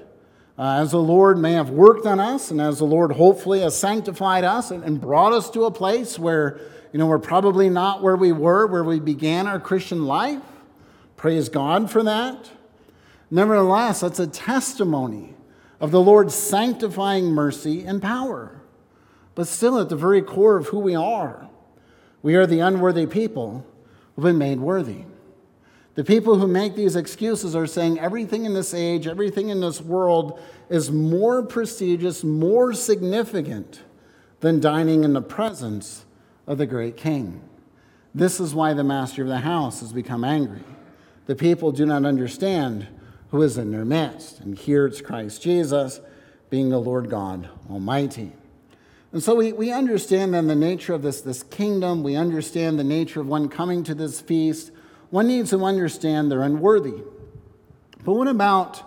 Uh, 0.57 0.81
as 0.81 0.93
the 0.93 1.03
Lord 1.03 1.37
may 1.37 1.53
have 1.53 1.71
worked 1.71 2.07
on 2.07 2.21
us, 2.21 2.51
and 2.51 2.61
as 2.61 2.79
the 2.79 2.85
Lord 2.85 3.12
hopefully 3.12 3.61
has 3.61 3.77
sanctified 3.77 4.45
us 4.45 4.71
and, 4.71 4.85
and 4.85 5.01
brought 5.01 5.33
us 5.33 5.51
to 5.51 5.64
a 5.64 5.71
place 5.71 6.17
where, 6.17 6.61
you 6.93 6.99
know, 6.99 7.07
we're 7.07 7.19
probably 7.19 7.69
not 7.69 8.03
where 8.03 8.14
we 8.14 8.31
were, 8.31 8.67
where 8.69 8.85
we 8.85 9.01
began 9.01 9.49
our 9.49 9.59
Christian 9.59 10.05
life. 10.05 10.43
Praise 11.17 11.49
God 11.49 11.90
for 11.90 12.05
that. 12.05 12.51
Nevertheless, 13.31 14.01
that's 14.01 14.21
a 14.21 14.29
testimony 14.29 15.35
of 15.81 15.90
the 15.90 16.01
Lord's 16.01 16.37
sanctifying 16.37 17.33
mercy 17.33 17.85
and 17.85 18.01
power. 18.01 18.61
But 19.35 19.49
still, 19.49 19.81
at 19.81 19.88
the 19.88 19.97
very 19.97 20.23
core 20.23 20.57
of 20.57 20.69
who 20.69 20.79
we 20.79 20.95
are, 20.95 21.49
we 22.23 22.37
are 22.37 22.47
the 22.47 22.61
unworthy 22.61 23.07
people 23.07 23.67
who've 24.14 24.25
been 24.25 24.38
made 24.38 24.61
worthy. 24.61 25.05
The 25.95 26.05
people 26.05 26.39
who 26.39 26.49
make 26.49 26.75
these 26.75 26.97
excuses 26.97 27.55
are 27.55 27.67
saying 27.67 28.01
everything 28.01 28.45
in 28.45 28.55
this 28.55 28.75
age, 28.75 29.07
everything 29.07 29.51
in 29.51 29.61
this 29.61 29.81
world 29.81 30.41
is 30.69 30.91
more 30.91 31.43
prestigious, 31.43 32.25
more 32.25 32.73
significant 32.73 33.83
than 34.41 34.61
dining 34.61 35.05
in 35.05 35.13
the 35.13 35.23
presence 35.23 36.05
of 36.47 36.59
the 36.59 36.67
great 36.67 36.97
king. 36.97 37.41
This 38.15 38.41
is 38.41 38.55
why 38.55 38.75
the 38.75 38.85
master 38.85 39.23
of 39.23 39.29
the 39.29 39.39
house 39.39 39.81
has 39.81 39.93
become 39.93 40.25
angry. 40.25 40.65
The 41.27 41.37
people 41.37 41.73
do 41.73 41.87
not 41.87 42.05
understand 42.05 42.89
who 43.31 43.43
is 43.43 43.57
in 43.57 43.71
their 43.71 43.85
midst. 43.85 44.41
And 44.41 44.57
here 44.57 44.87
it's 44.87 45.01
Christ 45.01 45.43
Jesus 45.43 46.01
being 46.51 46.71
the 46.71 46.79
Lord 46.79 47.09
God 47.09 47.49
Almighty. 47.71 48.33
And 49.13 49.23
so 49.23 49.37
we, 49.37 49.53
we 49.53 49.73
understand 49.73 50.35
then 50.35 50.49
the 50.49 50.55
nature 50.57 50.93
of 50.93 51.03
this, 51.03 51.21
this 51.21 51.43
kingdom. 51.45 52.03
We 52.03 52.17
understand 52.17 52.79
the 52.79 52.85
nature 52.85 53.21
of 53.21 53.29
one 53.29 53.49
coming 53.49 53.85
to 53.85 53.95
this 53.95 54.21
feast. 54.21 54.71
One 55.14 55.29
needs 55.29 55.50
to 55.50 55.64
understand 55.64 56.29
they're 56.29 56.42
unworthy. 56.42 57.05
But 58.05 58.14
what 58.14 58.27
about 58.27 58.83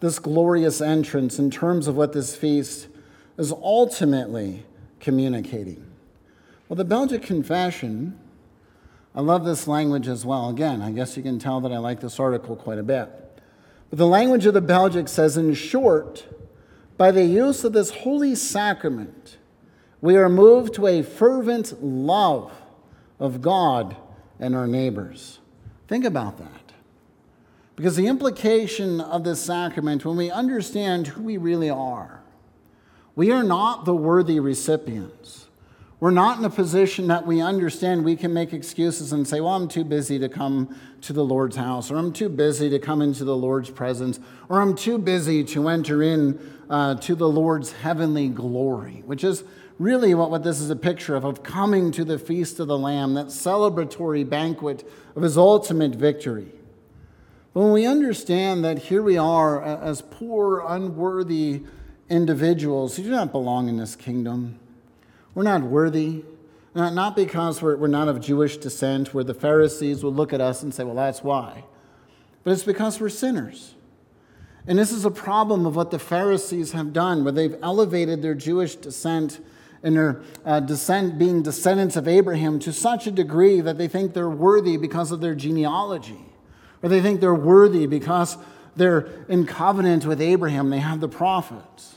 this 0.00 0.18
glorious 0.18 0.80
entrance 0.80 1.38
in 1.38 1.50
terms 1.50 1.86
of 1.86 1.98
what 1.98 2.14
this 2.14 2.34
feast 2.34 2.88
is 3.36 3.52
ultimately 3.52 4.64
communicating? 5.00 5.84
Well, 6.66 6.76
the 6.76 6.86
Belgic 6.86 7.20
Confession, 7.20 8.18
I 9.14 9.20
love 9.20 9.44
this 9.44 9.68
language 9.68 10.08
as 10.08 10.24
well. 10.24 10.48
Again, 10.48 10.80
I 10.80 10.92
guess 10.92 11.14
you 11.14 11.22
can 11.22 11.38
tell 11.38 11.60
that 11.60 11.72
I 11.72 11.76
like 11.76 12.00
this 12.00 12.18
article 12.18 12.56
quite 12.56 12.78
a 12.78 12.82
bit. 12.82 13.10
But 13.90 13.98
the 13.98 14.06
language 14.06 14.46
of 14.46 14.54
the 14.54 14.62
Belgic 14.62 15.08
says, 15.08 15.36
in 15.36 15.52
short, 15.52 16.26
by 16.96 17.10
the 17.10 17.26
use 17.26 17.64
of 17.64 17.74
this 17.74 17.90
holy 17.90 18.34
sacrament, 18.34 19.36
we 20.00 20.16
are 20.16 20.30
moved 20.30 20.72
to 20.76 20.86
a 20.86 21.02
fervent 21.02 21.84
love 21.84 22.50
of 23.20 23.42
God 23.42 23.94
and 24.40 24.56
our 24.56 24.66
neighbors. 24.66 25.40
Think 25.88 26.04
about 26.04 26.38
that. 26.38 26.72
Because 27.76 27.96
the 27.96 28.06
implication 28.06 29.00
of 29.00 29.24
this 29.24 29.40
sacrament, 29.40 30.04
when 30.04 30.16
we 30.16 30.30
understand 30.30 31.08
who 31.08 31.22
we 31.22 31.36
really 31.36 31.70
are, 31.70 32.22
we 33.14 33.30
are 33.30 33.42
not 33.42 33.84
the 33.84 33.94
worthy 33.94 34.40
recipients. 34.40 35.46
We're 35.98 36.10
not 36.10 36.38
in 36.38 36.44
a 36.44 36.50
position 36.50 37.06
that 37.06 37.26
we 37.26 37.40
understand 37.40 38.04
we 38.04 38.16
can 38.16 38.34
make 38.34 38.52
excuses 38.52 39.12
and 39.12 39.26
say, 39.26 39.40
Well, 39.40 39.54
I'm 39.54 39.68
too 39.68 39.84
busy 39.84 40.18
to 40.18 40.28
come 40.28 40.78
to 41.02 41.14
the 41.14 41.24
Lord's 41.24 41.56
house, 41.56 41.90
or 41.90 41.96
I'm 41.96 42.12
too 42.12 42.28
busy 42.28 42.68
to 42.68 42.78
come 42.78 43.00
into 43.00 43.24
the 43.24 43.36
Lord's 43.36 43.70
presence, 43.70 44.20
or 44.50 44.60
I'm 44.60 44.74
too 44.74 44.98
busy 44.98 45.42
to 45.44 45.68
enter 45.68 46.02
in 46.02 46.38
uh, 46.68 46.96
to 46.96 47.14
the 47.14 47.28
Lord's 47.28 47.72
heavenly 47.72 48.28
glory, 48.28 49.02
which 49.06 49.24
is 49.24 49.44
really 49.78 50.14
what, 50.14 50.30
what 50.30 50.42
this 50.42 50.60
is 50.60 50.70
a 50.70 50.76
picture 50.76 51.16
of, 51.16 51.24
of 51.24 51.42
coming 51.42 51.92
to 51.92 52.04
the 52.04 52.18
feast 52.18 52.60
of 52.60 52.68
the 52.68 52.78
Lamb, 52.78 53.14
that 53.14 53.26
celebratory 53.26 54.28
banquet 54.28 54.88
of 55.14 55.22
his 55.22 55.36
ultimate 55.36 55.94
victory. 55.94 56.52
But 57.52 57.60
when 57.60 57.72
we 57.72 57.86
understand 57.86 58.64
that 58.64 58.78
here 58.78 59.02
we 59.02 59.16
are 59.16 59.62
as 59.62 60.02
poor, 60.02 60.62
unworthy 60.66 61.62
individuals 62.08 62.96
who 62.96 63.04
do 63.04 63.10
not 63.10 63.32
belong 63.32 63.68
in 63.68 63.76
this 63.76 63.96
kingdom, 63.96 64.58
we're 65.34 65.42
not 65.42 65.62
worthy. 65.62 66.24
Not 66.74 67.16
because 67.16 67.62
we're, 67.62 67.76
we're 67.76 67.86
not 67.86 68.08
of 68.08 68.20
Jewish 68.20 68.58
descent, 68.58 69.14
where 69.14 69.24
the 69.24 69.32
Pharisees 69.32 70.04
would 70.04 70.12
look 70.12 70.34
at 70.34 70.42
us 70.42 70.62
and 70.62 70.74
say, 70.74 70.84
well, 70.84 70.94
that's 70.94 71.24
why. 71.24 71.64
But 72.44 72.50
it's 72.50 72.64
because 72.64 73.00
we're 73.00 73.08
sinners. 73.08 73.74
And 74.66 74.78
this 74.78 74.92
is 74.92 75.06
a 75.06 75.10
problem 75.10 75.64
of 75.64 75.74
what 75.74 75.90
the 75.90 75.98
Pharisees 75.98 76.72
have 76.72 76.92
done, 76.92 77.24
where 77.24 77.32
they've 77.32 77.56
elevated 77.62 78.20
their 78.20 78.34
Jewish 78.34 78.76
descent 78.76 79.40
and 79.82 79.96
their 79.96 80.20
uh, 80.44 80.60
descent, 80.60 81.18
being 81.18 81.42
descendants 81.42 81.96
of 81.96 82.08
Abraham 82.08 82.58
to 82.60 82.72
such 82.72 83.06
a 83.06 83.10
degree 83.10 83.60
that 83.60 83.78
they 83.78 83.88
think 83.88 84.14
they're 84.14 84.28
worthy 84.28 84.76
because 84.76 85.12
of 85.12 85.20
their 85.20 85.34
genealogy, 85.34 86.24
or 86.82 86.88
they 86.88 87.00
think 87.00 87.20
they're 87.20 87.34
worthy 87.34 87.86
because 87.86 88.36
they're 88.76 89.08
in 89.28 89.46
covenant 89.46 90.04
with 90.04 90.20
Abraham, 90.20 90.70
they 90.70 90.78
have 90.78 91.00
the 91.00 91.08
prophets. 91.08 91.96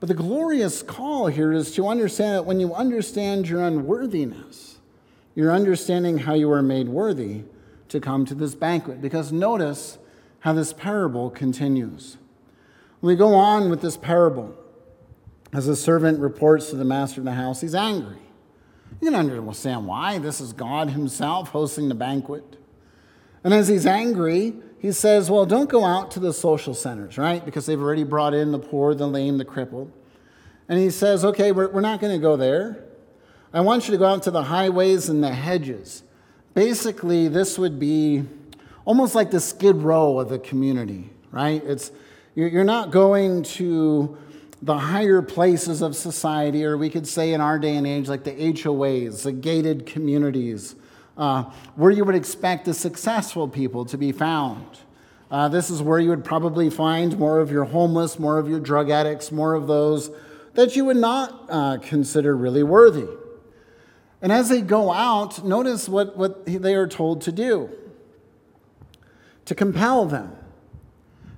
But 0.00 0.08
the 0.08 0.14
glorious 0.14 0.82
call 0.82 1.28
here 1.28 1.52
is 1.52 1.74
to 1.76 1.88
understand 1.88 2.34
that 2.34 2.44
when 2.44 2.60
you 2.60 2.74
understand 2.74 3.48
your 3.48 3.62
unworthiness, 3.62 4.76
you're 5.34 5.52
understanding 5.52 6.18
how 6.18 6.34
you 6.34 6.50
are 6.50 6.62
made 6.62 6.88
worthy 6.88 7.42
to 7.88 8.00
come 8.00 8.26
to 8.26 8.34
this 8.34 8.54
banquet. 8.54 9.00
Because 9.00 9.32
notice 9.32 9.98
how 10.40 10.52
this 10.52 10.72
parable 10.72 11.30
continues. 11.30 12.18
We 13.00 13.16
go 13.16 13.34
on 13.34 13.70
with 13.70 13.80
this 13.80 13.96
parable. 13.96 14.54
As 15.52 15.66
the 15.66 15.76
servant 15.76 16.18
reports 16.18 16.70
to 16.70 16.76
the 16.76 16.84
master 16.84 17.20
of 17.20 17.24
the 17.24 17.32
house, 17.32 17.60
he's 17.60 17.74
angry. 17.74 18.18
You 19.00 19.10
can 19.10 19.14
understand 19.14 19.86
why. 19.86 20.18
This 20.18 20.40
is 20.40 20.52
God 20.52 20.90
Himself 20.90 21.50
hosting 21.50 21.88
the 21.88 21.94
banquet. 21.94 22.56
And 23.44 23.54
as 23.54 23.68
he's 23.68 23.86
angry, 23.86 24.54
he 24.78 24.92
says, 24.92 25.30
Well, 25.30 25.46
don't 25.46 25.68
go 25.68 25.84
out 25.84 26.10
to 26.12 26.20
the 26.20 26.32
social 26.32 26.74
centers, 26.74 27.18
right? 27.18 27.44
Because 27.44 27.66
they've 27.66 27.80
already 27.80 28.04
brought 28.04 28.34
in 28.34 28.52
the 28.52 28.58
poor, 28.58 28.94
the 28.94 29.06
lame, 29.06 29.38
the 29.38 29.44
crippled. 29.44 29.92
And 30.68 30.78
he 30.78 30.90
says, 30.90 31.24
Okay, 31.24 31.52
we're, 31.52 31.68
we're 31.68 31.80
not 31.80 32.00
going 32.00 32.12
to 32.12 32.18
go 32.20 32.36
there. 32.36 32.84
I 33.52 33.60
want 33.60 33.86
you 33.86 33.92
to 33.92 33.98
go 33.98 34.06
out 34.06 34.24
to 34.24 34.30
the 34.30 34.42
highways 34.42 35.08
and 35.08 35.22
the 35.22 35.32
hedges. 35.32 36.02
Basically, 36.54 37.28
this 37.28 37.58
would 37.58 37.78
be 37.78 38.24
almost 38.84 39.14
like 39.14 39.30
the 39.30 39.40
skid 39.40 39.76
row 39.76 40.18
of 40.18 40.28
the 40.28 40.38
community, 40.38 41.10
right? 41.30 41.62
It's, 41.64 41.92
you're 42.34 42.64
not 42.64 42.90
going 42.90 43.44
to 43.44 44.18
the 44.62 44.78
higher 44.78 45.22
places 45.22 45.82
of 45.82 45.94
society, 45.94 46.64
or 46.64 46.76
we 46.76 46.90
could 46.90 47.06
say 47.06 47.32
in 47.32 47.40
our 47.40 47.58
day 47.58 47.76
and 47.76 47.86
age, 47.86 48.08
like 48.08 48.24
the 48.24 48.32
HOAs, 48.32 49.22
the 49.22 49.32
gated 49.32 49.86
communities 49.86 50.74
uh, 51.16 51.44
where 51.74 51.90
you 51.90 52.04
would 52.04 52.14
expect 52.14 52.64
the 52.64 52.74
successful 52.74 53.48
people 53.48 53.84
to 53.86 53.96
be 53.96 54.12
found. 54.12 54.64
Uh, 55.30 55.48
this 55.48 55.70
is 55.70 55.82
where 55.82 55.98
you 55.98 56.10
would 56.10 56.24
probably 56.24 56.70
find 56.70 57.18
more 57.18 57.40
of 57.40 57.50
your 57.50 57.64
homeless, 57.64 58.18
more 58.18 58.38
of 58.38 58.48
your 58.48 58.60
drug 58.60 58.90
addicts, 58.90 59.32
more 59.32 59.54
of 59.54 59.66
those 59.66 60.10
that 60.54 60.76
you 60.76 60.84
would 60.84 60.96
not 60.96 61.46
uh, 61.48 61.78
consider 61.78 62.36
really 62.36 62.62
worthy. 62.62 63.08
And 64.22 64.32
as 64.32 64.48
they 64.48 64.62
go 64.62 64.92
out, 64.92 65.44
notice 65.44 65.88
what, 65.88 66.16
what 66.16 66.46
they 66.46 66.74
are 66.74 66.86
told 66.86 67.20
to 67.22 67.32
do 67.32 67.70
to 69.44 69.54
compel 69.54 70.06
them. 70.06 70.34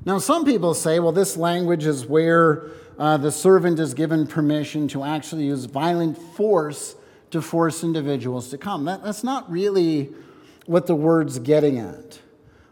Now, 0.04 0.18
some 0.18 0.44
people 0.44 0.72
say, 0.72 0.98
well, 0.98 1.12
this 1.12 1.36
language 1.36 1.84
is 1.84 2.06
where 2.06 2.70
uh, 2.98 3.16
the 3.16 3.30
servant 3.30 3.78
is 3.78 3.94
given 3.94 4.26
permission 4.26 4.88
to 4.88 5.04
actually 5.04 5.44
use 5.44 5.66
violent 5.66 6.18
force 6.18 6.96
to 7.30 7.40
force 7.40 7.84
individuals 7.84 8.48
to 8.50 8.58
come. 8.58 8.86
That, 8.86 9.04
that's 9.04 9.22
not 9.22 9.50
really 9.50 10.12
what 10.66 10.86
the 10.86 10.94
word's 10.94 11.38
getting 11.38 11.78
at. 11.78 12.18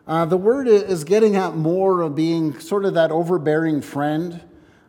Uh, 0.07 0.25
the 0.25 0.37
word 0.37 0.69
is 0.69 1.05
getting 1.05 1.37
at 1.37 1.57
more 1.57 2.03
of 2.03 2.15
being 2.15 2.59
sort 2.61 2.85
of 2.85 2.95
that 2.95 3.11
overbearing 3.11 3.83
friend 3.83 4.41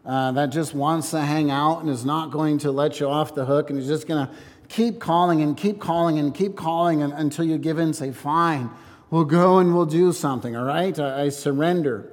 uh, 0.06 0.32
that 0.32 0.48
just 0.48 0.74
wants 0.74 1.12
to 1.12 1.20
hang 1.20 1.52
out 1.52 1.82
and 1.82 1.90
is 1.90 2.06
not 2.06 2.32
going 2.32 2.58
to 2.60 2.72
let 2.72 3.00
you 3.00 3.08
off 3.08 3.36
the 3.36 3.46
hook 3.46 3.70
and 3.70 3.78
is 3.78 3.88
just 3.88 4.08
going 4.08 4.26
to 4.26 4.34
keep 4.70 5.00
calling 5.00 5.42
and 5.42 5.58
keep 5.58 5.80
calling 5.80 6.20
and 6.20 6.34
keep 6.34 6.56
calling 6.56 7.02
and, 7.02 7.14
until 7.14 7.46
you 7.46 7.58
give 7.58 7.78
in 7.78 7.86
and 7.86 7.96
say, 7.96 8.12
Fine, 8.12 8.70
we'll 9.10 9.26
go 9.26 9.58
and 9.58 9.76
we'll 9.76 9.86
do 9.86 10.14
something, 10.14 10.56
all 10.56 10.66
right? 10.66 10.98
I, 11.00 11.24
I 11.24 11.30
surrender. 11.30 12.12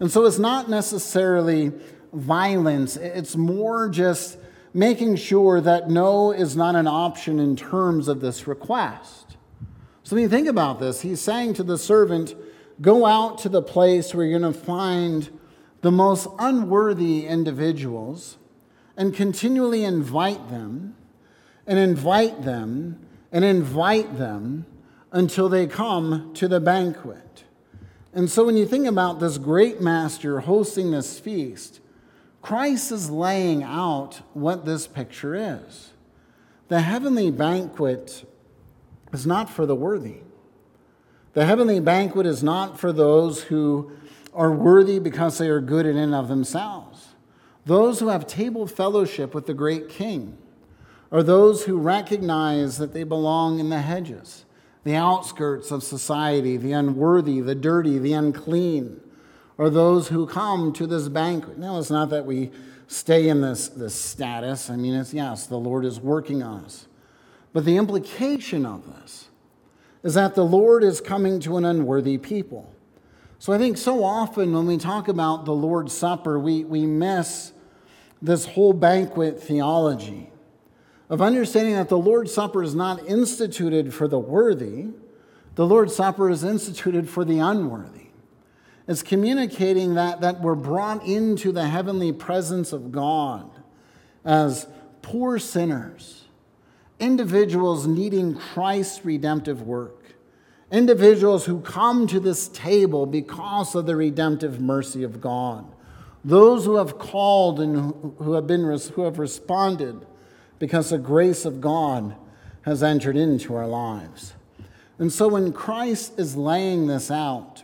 And 0.00 0.10
so 0.10 0.24
it's 0.24 0.38
not 0.38 0.68
necessarily 0.68 1.72
violence, 2.12 2.96
it's 2.96 3.36
more 3.36 3.88
just 3.88 4.38
making 4.72 5.16
sure 5.16 5.60
that 5.60 5.90
no 5.90 6.32
is 6.32 6.56
not 6.56 6.76
an 6.76 6.86
option 6.86 7.38
in 7.38 7.56
terms 7.56 8.08
of 8.08 8.20
this 8.20 8.46
request. 8.46 9.36
So 10.02 10.16
when 10.16 10.22
you 10.22 10.28
think 10.28 10.48
about 10.48 10.80
this, 10.80 11.02
he's 11.02 11.20
saying 11.20 11.54
to 11.54 11.62
the 11.62 11.78
servant, 11.78 12.34
Go 12.80 13.04
out 13.04 13.36
to 13.38 13.50
the 13.50 13.60
place 13.60 14.14
where 14.14 14.24
you're 14.24 14.38
going 14.38 14.54
to 14.54 14.58
find 14.58 15.28
the 15.82 15.90
most 15.90 16.28
unworthy 16.38 17.26
individuals 17.26 18.38
and 18.96 19.14
continually 19.14 19.84
invite 19.84 20.48
them 20.48 20.96
and 21.66 21.78
invite 21.78 22.42
them 22.42 23.06
and 23.30 23.44
invite 23.44 24.16
them 24.16 24.64
until 25.12 25.48
they 25.48 25.66
come 25.66 26.32
to 26.34 26.48
the 26.48 26.60
banquet. 26.60 27.44
And 28.12 28.30
so 28.30 28.44
when 28.44 28.56
you 28.56 28.66
think 28.66 28.86
about 28.86 29.20
this 29.20 29.38
great 29.38 29.80
master 29.80 30.40
hosting 30.40 30.90
this 30.90 31.18
feast, 31.18 31.80
Christ 32.42 32.90
is 32.90 33.10
laying 33.10 33.62
out 33.62 34.20
what 34.32 34.64
this 34.64 34.86
picture 34.86 35.34
is. 35.34 35.90
The 36.68 36.80
heavenly 36.80 37.30
banquet 37.30 38.24
is 39.12 39.26
not 39.26 39.50
for 39.50 39.66
the 39.66 39.74
worthy. 39.74 40.18
The 41.32 41.44
heavenly 41.44 41.80
banquet 41.80 42.26
is 42.26 42.42
not 42.42 42.78
for 42.78 42.92
those 42.92 43.44
who 43.44 43.92
are 44.32 44.52
worthy 44.52 44.98
because 44.98 45.38
they 45.38 45.48
are 45.48 45.60
good 45.60 45.86
in 45.86 45.96
and 45.96 46.14
of 46.14 46.28
themselves. 46.28 47.08
Those 47.66 48.00
who 48.00 48.08
have 48.08 48.26
table 48.26 48.66
fellowship 48.66 49.34
with 49.34 49.46
the 49.46 49.54
great 49.54 49.88
king 49.88 50.38
are 51.12 51.22
those 51.22 51.64
who 51.64 51.78
recognize 51.78 52.78
that 52.78 52.94
they 52.94 53.04
belong 53.04 53.58
in 53.58 53.68
the 53.68 53.80
hedges, 53.80 54.44
the 54.84 54.94
outskirts 54.94 55.70
of 55.70 55.82
society, 55.82 56.56
the 56.56 56.72
unworthy, 56.72 57.40
the 57.40 57.54
dirty, 57.54 57.98
the 57.98 58.12
unclean 58.12 59.00
or 59.60 59.68
those 59.68 60.08
who 60.08 60.26
come 60.26 60.72
to 60.72 60.86
this 60.86 61.10
banquet. 61.10 61.58
Now, 61.58 61.78
it's 61.78 61.90
not 61.90 62.08
that 62.08 62.24
we 62.24 62.50
stay 62.86 63.28
in 63.28 63.42
this, 63.42 63.68
this 63.68 63.94
status. 63.94 64.70
I 64.70 64.76
mean, 64.76 64.94
it's 64.94 65.12
yes, 65.12 65.46
the 65.46 65.58
Lord 65.58 65.84
is 65.84 66.00
working 66.00 66.42
on 66.42 66.64
us. 66.64 66.86
But 67.52 67.66
the 67.66 67.76
implication 67.76 68.64
of 68.64 68.86
this 68.86 69.28
is 70.02 70.14
that 70.14 70.34
the 70.34 70.46
Lord 70.46 70.82
is 70.82 71.02
coming 71.02 71.40
to 71.40 71.58
an 71.58 71.66
unworthy 71.66 72.16
people. 72.16 72.72
So 73.38 73.52
I 73.52 73.58
think 73.58 73.76
so 73.76 74.02
often 74.02 74.54
when 74.54 74.66
we 74.66 74.78
talk 74.78 75.08
about 75.08 75.44
the 75.44 75.52
Lord's 75.52 75.92
Supper, 75.92 76.38
we, 76.38 76.64
we 76.64 76.86
miss 76.86 77.52
this 78.22 78.46
whole 78.46 78.72
banquet 78.72 79.42
theology 79.42 80.30
of 81.10 81.20
understanding 81.20 81.74
that 81.74 81.90
the 81.90 81.98
Lord's 81.98 82.32
Supper 82.32 82.62
is 82.62 82.74
not 82.74 83.06
instituted 83.06 83.92
for 83.92 84.08
the 84.08 84.18
worthy, 84.18 84.86
the 85.56 85.66
Lord's 85.66 85.94
Supper 85.94 86.30
is 86.30 86.44
instituted 86.44 87.10
for 87.10 87.26
the 87.26 87.40
unworthy. 87.40 88.09
It's 88.90 89.04
communicating 89.04 89.94
that, 89.94 90.20
that 90.22 90.40
we're 90.40 90.56
brought 90.56 91.06
into 91.06 91.52
the 91.52 91.68
heavenly 91.68 92.10
presence 92.10 92.72
of 92.72 92.90
God 92.90 93.48
as 94.24 94.66
poor 95.00 95.38
sinners, 95.38 96.24
individuals 96.98 97.86
needing 97.86 98.34
Christ's 98.34 99.04
redemptive 99.04 99.62
work, 99.62 100.16
individuals 100.72 101.44
who 101.44 101.60
come 101.60 102.08
to 102.08 102.18
this 102.18 102.48
table 102.48 103.06
because 103.06 103.76
of 103.76 103.86
the 103.86 103.94
redemptive 103.94 104.60
mercy 104.60 105.04
of 105.04 105.20
God, 105.20 105.72
those 106.24 106.64
who 106.64 106.74
have 106.74 106.98
called 106.98 107.60
and 107.60 107.94
who 108.18 108.32
have, 108.32 108.48
been, 108.48 108.64
who 108.94 109.04
have 109.04 109.20
responded 109.20 110.04
because 110.58 110.90
the 110.90 110.98
grace 110.98 111.44
of 111.44 111.60
God 111.60 112.16
has 112.62 112.82
entered 112.82 113.16
into 113.16 113.54
our 113.54 113.68
lives. 113.68 114.34
And 114.98 115.12
so 115.12 115.28
when 115.28 115.52
Christ 115.52 116.18
is 116.18 116.34
laying 116.34 116.88
this 116.88 117.08
out, 117.08 117.59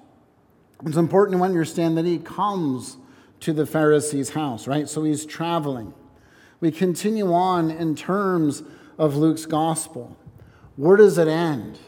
it's 0.84 0.96
important 0.96 1.38
to 1.38 1.44
understand 1.44 1.96
that 1.96 2.04
he 2.04 2.18
comes 2.18 2.98
to 3.40 3.52
the 3.52 3.66
Pharisee's 3.66 4.30
house, 4.30 4.66
right? 4.66 4.88
So 4.88 5.04
he's 5.04 5.24
traveling. 5.24 5.94
We 6.60 6.70
continue 6.70 7.32
on 7.32 7.70
in 7.70 7.94
terms 7.94 8.62
of 8.98 9.16
Luke's 9.16 9.46
gospel. 9.46 10.16
Where 10.76 10.96
does 10.96 11.18
it 11.18 11.28
end? 11.28 11.78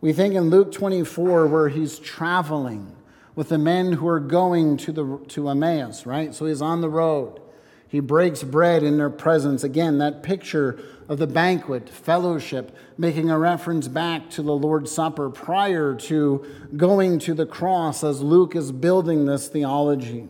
We 0.00 0.12
think 0.12 0.34
in 0.34 0.50
Luke 0.50 0.72
24 0.72 1.46
where 1.46 1.68
he's 1.68 1.98
traveling 1.98 2.94
with 3.34 3.48
the 3.50 3.58
men 3.58 3.92
who 3.92 4.08
are 4.08 4.20
going 4.20 4.76
to, 4.78 4.92
the, 4.92 5.18
to 5.28 5.48
Emmaus, 5.48 6.06
right? 6.06 6.34
So 6.34 6.46
he's 6.46 6.62
on 6.62 6.80
the 6.80 6.88
road. 6.88 7.40
He 7.88 8.00
breaks 8.00 8.42
bread 8.42 8.82
in 8.82 8.98
their 8.98 9.10
presence. 9.10 9.62
Again, 9.62 9.98
that 9.98 10.22
picture 10.22 10.78
of 11.08 11.18
the 11.18 11.26
banquet, 11.26 11.88
fellowship, 11.88 12.76
making 12.98 13.30
a 13.30 13.38
reference 13.38 13.86
back 13.86 14.28
to 14.30 14.42
the 14.42 14.54
Lord's 14.54 14.90
Supper 14.90 15.30
prior 15.30 15.94
to 15.94 16.44
going 16.76 17.20
to 17.20 17.34
the 17.34 17.46
cross 17.46 18.02
as 18.02 18.20
Luke 18.20 18.56
is 18.56 18.72
building 18.72 19.24
this 19.24 19.46
theology. 19.46 20.26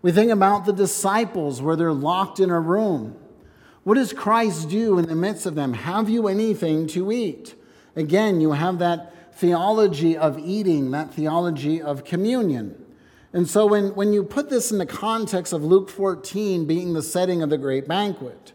We 0.00 0.12
think 0.12 0.30
about 0.30 0.64
the 0.64 0.72
disciples 0.72 1.60
where 1.60 1.74
they're 1.74 1.92
locked 1.92 2.38
in 2.38 2.50
a 2.50 2.60
room. 2.60 3.16
What 3.82 3.96
does 3.96 4.12
Christ 4.12 4.68
do 4.68 4.98
in 4.98 5.06
the 5.06 5.16
midst 5.16 5.46
of 5.46 5.56
them? 5.56 5.74
Have 5.74 6.08
you 6.08 6.28
anything 6.28 6.86
to 6.88 7.10
eat? 7.10 7.56
Again, 7.96 8.40
you 8.40 8.52
have 8.52 8.78
that 8.78 9.34
theology 9.36 10.16
of 10.16 10.38
eating, 10.38 10.92
that 10.92 11.12
theology 11.12 11.82
of 11.82 12.04
communion. 12.04 12.85
And 13.32 13.48
so 13.48 13.66
when, 13.66 13.94
when 13.94 14.12
you 14.12 14.22
put 14.22 14.50
this 14.50 14.70
in 14.70 14.78
the 14.78 14.86
context 14.86 15.52
of 15.52 15.64
Luke 15.64 15.90
14 15.90 16.64
being 16.64 16.92
the 16.92 17.02
setting 17.02 17.42
of 17.42 17.50
the 17.50 17.58
great 17.58 17.86
banquet, 17.86 18.52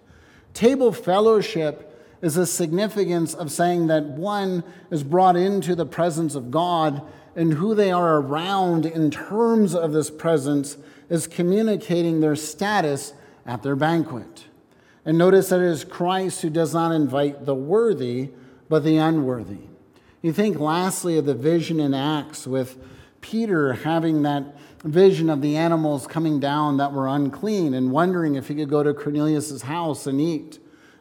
table 0.54 0.92
fellowship 0.92 1.88
is 2.22 2.36
the 2.36 2.46
significance 2.46 3.34
of 3.34 3.52
saying 3.52 3.88
that 3.88 4.06
one 4.06 4.64
is 4.90 5.04
brought 5.04 5.36
into 5.36 5.76
the 5.76 5.86
presence 5.86 6.36
of 6.36 6.52
God 6.52 7.02
and 7.36 7.54
who 7.54 7.74
they 7.74 7.92
are 7.92 8.18
around 8.18 8.86
in 8.86 9.10
terms 9.10 9.74
of 9.74 9.92
this 9.92 10.10
presence 10.10 10.78
is 11.10 11.28
communicating 11.28 12.20
their 12.20 12.36
status 12.36 13.14
at 13.46 13.64
their 13.64 13.76
banquet. 13.76 14.46
And 15.06 15.18
notice 15.18 15.50
that 15.50 15.62
it 15.62 15.68
is 15.68 15.84
Christ 15.84 16.42
who 16.42 16.50
does 16.50 16.74
not 16.74 16.92
invite 16.92 17.46
the 17.46 17.56
worthy, 17.56 18.30
but 18.70 18.84
the 18.84 18.98
unworthy. 18.98 19.68
You 20.22 20.32
think 20.32 20.60
lastly 20.60 21.18
of 21.18 21.26
the 21.26 21.34
vision 21.34 21.80
in 21.80 21.94
Acts 21.94 22.46
with 22.46 22.78
Peter 23.22 23.74
having 23.74 24.24
that 24.24 24.44
vision 24.84 25.30
of 25.30 25.42
the 25.42 25.56
animals 25.56 26.08
coming 26.08 26.40
down 26.40 26.78
that 26.78 26.92
were 26.92 27.08
unclean 27.08 27.74
and 27.74 27.92
wondering 27.92 28.36
if 28.36 28.48
he 28.48 28.56
could 28.56 28.70
go 28.70 28.84
to 28.84 28.94
Cornelius' 28.94 29.62
house 29.62 30.08
and 30.08 30.20
eat. 30.20 30.60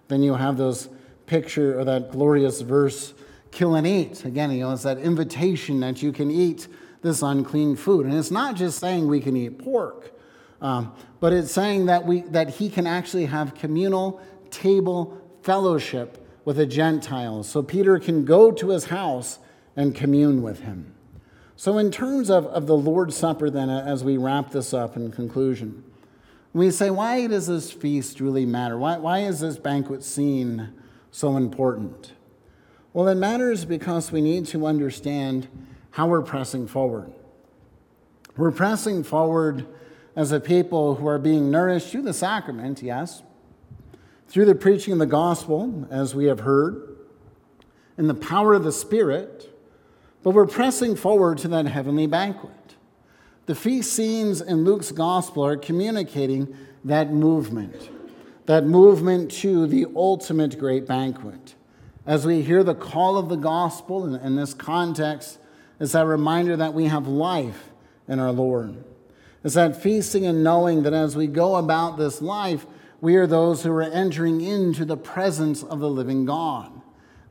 Then 0.09 0.23
you 0.23 0.35
have 0.35 0.57
those 0.57 0.89
picture 1.27 1.79
or 1.79 1.85
that 1.85 2.11
glorious 2.11 2.61
verse, 2.61 3.15
kill 3.51 3.75
and 3.75 3.87
eat. 3.87 4.25
Again, 4.25 4.51
you 4.51 4.61
know, 4.61 4.73
it's 4.73 4.83
that 4.83 4.99
invitation 4.99 5.81
that 5.81 6.03
you 6.03 6.13
can 6.13 6.31
eat 6.31 6.69
this 7.03 7.23
unclean 7.23 7.77
food. 7.77 8.07
And 8.07 8.15
it's 8.15 8.31
not 8.31 8.57
just 8.57 8.79
saying 8.79 9.07
we 9.07 9.21
can 9.21 9.37
eat 9.37 9.59
pork, 9.59 10.13
um, 10.61 10.93
but 11.21 11.33
it's 11.33 11.53
saying 11.53 11.87
that, 11.87 12.05
we, 12.05 12.21
that 12.23 12.51
he 12.51 12.69
can 12.69 12.87
actually 12.87 13.27
have 13.27 13.55
communal 13.55 14.21
table 14.51 15.19
fellowship 15.43 16.27
with 16.45 16.57
the 16.57 16.67
Gentiles. 16.67 17.49
So 17.49 17.63
Peter 17.63 17.99
can 17.99 18.25
go 18.25 18.51
to 18.51 18.69
his 18.69 18.87
house 18.87 19.39
and 19.77 19.95
commune 19.95 20.43
with 20.43 20.61
him. 20.61 20.95
So, 21.61 21.77
in 21.77 21.91
terms 21.91 22.31
of, 22.31 22.47
of 22.47 22.67
the 22.67 22.75
Lord's 22.75 23.15
Supper, 23.15 23.51
then, 23.51 23.69
uh, 23.69 23.85
as 23.87 24.03
we 24.03 24.17
wrap 24.17 24.51
this 24.51 24.73
up 24.73 24.97
in 24.97 25.11
conclusion, 25.11 25.85
we 26.55 26.71
say, 26.71 26.89
why 26.89 27.27
does 27.27 27.49
this 27.49 27.71
feast 27.71 28.19
really 28.19 28.47
matter? 28.47 28.79
Why, 28.79 28.97
why 28.97 29.19
is 29.19 29.41
this 29.41 29.59
banquet 29.59 30.03
scene 30.03 30.73
so 31.11 31.37
important? 31.37 32.13
Well, 32.95 33.09
it 33.09 33.17
matters 33.17 33.67
because 33.67 34.11
we 34.11 34.23
need 34.23 34.47
to 34.47 34.65
understand 34.65 35.49
how 35.91 36.07
we're 36.07 36.23
pressing 36.23 36.67
forward. 36.67 37.13
We're 38.39 38.53
pressing 38.53 39.03
forward 39.03 39.67
as 40.17 40.33
a 40.33 40.41
people 40.41 40.95
who 40.95 41.07
are 41.09 41.19
being 41.19 41.51
nourished 41.51 41.91
through 41.91 42.05
the 42.05 42.15
sacrament, 42.15 42.83
yes, 42.83 43.23
through 44.29 44.47
the 44.47 44.55
preaching 44.55 44.95
of 44.95 44.99
the 44.99 45.05
gospel, 45.05 45.87
as 45.91 46.15
we 46.15 46.25
have 46.25 46.41
heard, 46.41 46.97
in 47.99 48.07
the 48.07 48.15
power 48.15 48.55
of 48.55 48.65
the 48.65 48.73
Spirit, 48.73 49.50
but 50.23 50.31
we're 50.31 50.47
pressing 50.47 50.97
forward 50.97 51.39
to 51.39 51.49
that 51.49 51.67
heavenly 51.67 52.07
banquet. 52.07 52.53
The 53.47 53.55
feast 53.55 53.93
scenes 53.93 54.41
in 54.41 54.65
Luke's 54.65 54.93
gospel 54.93 55.45
are 55.45 55.57
communicating 55.57 56.57
that 56.85 57.13
movement, 57.13 57.91
that 58.47 58.65
movement 58.65 59.31
to 59.33 59.67
the 59.67 59.87
ultimate 59.97 60.59
great 60.59 60.87
banquet. 60.87 61.55
As 62.07 62.27
we 62.27 62.43
hear 62.43 62.63
the 62.63 62.75
call 62.75 63.19
of 63.19 63.29
the 63.29 63.37
gospel 63.37 64.07
in, 64.07 64.21
in 64.21 64.37
this 64.37 64.55
context, 64.55 65.39
is 65.79 65.93
that 65.93 66.07
reminder 66.07 66.57
that 66.57 66.75
we 66.75 66.85
have 66.87 67.09
life 67.09 67.71
in 68.07 68.19
our 68.19 68.33
Lord. 68.33 68.85
It's 69.43 69.55
that 69.55 69.81
feasting 69.81 70.27
and 70.27 70.45
knowing 70.45 70.83
that 70.83 70.93
as 70.93 71.17
we 71.17 71.27
go 71.27 71.57
about 71.57 71.97
this 71.97 72.21
life, 72.21 72.67
we 73.01 73.17
are 73.17 73.27
those 73.27 73.63
who 73.63 73.73
are 73.73 73.83
entering 73.83 74.43
into 74.43 74.85
the 74.85 74.97
presence 74.97 75.63
of 75.63 75.81
the 75.81 75.89
living 75.89 76.27
God. 76.27 76.80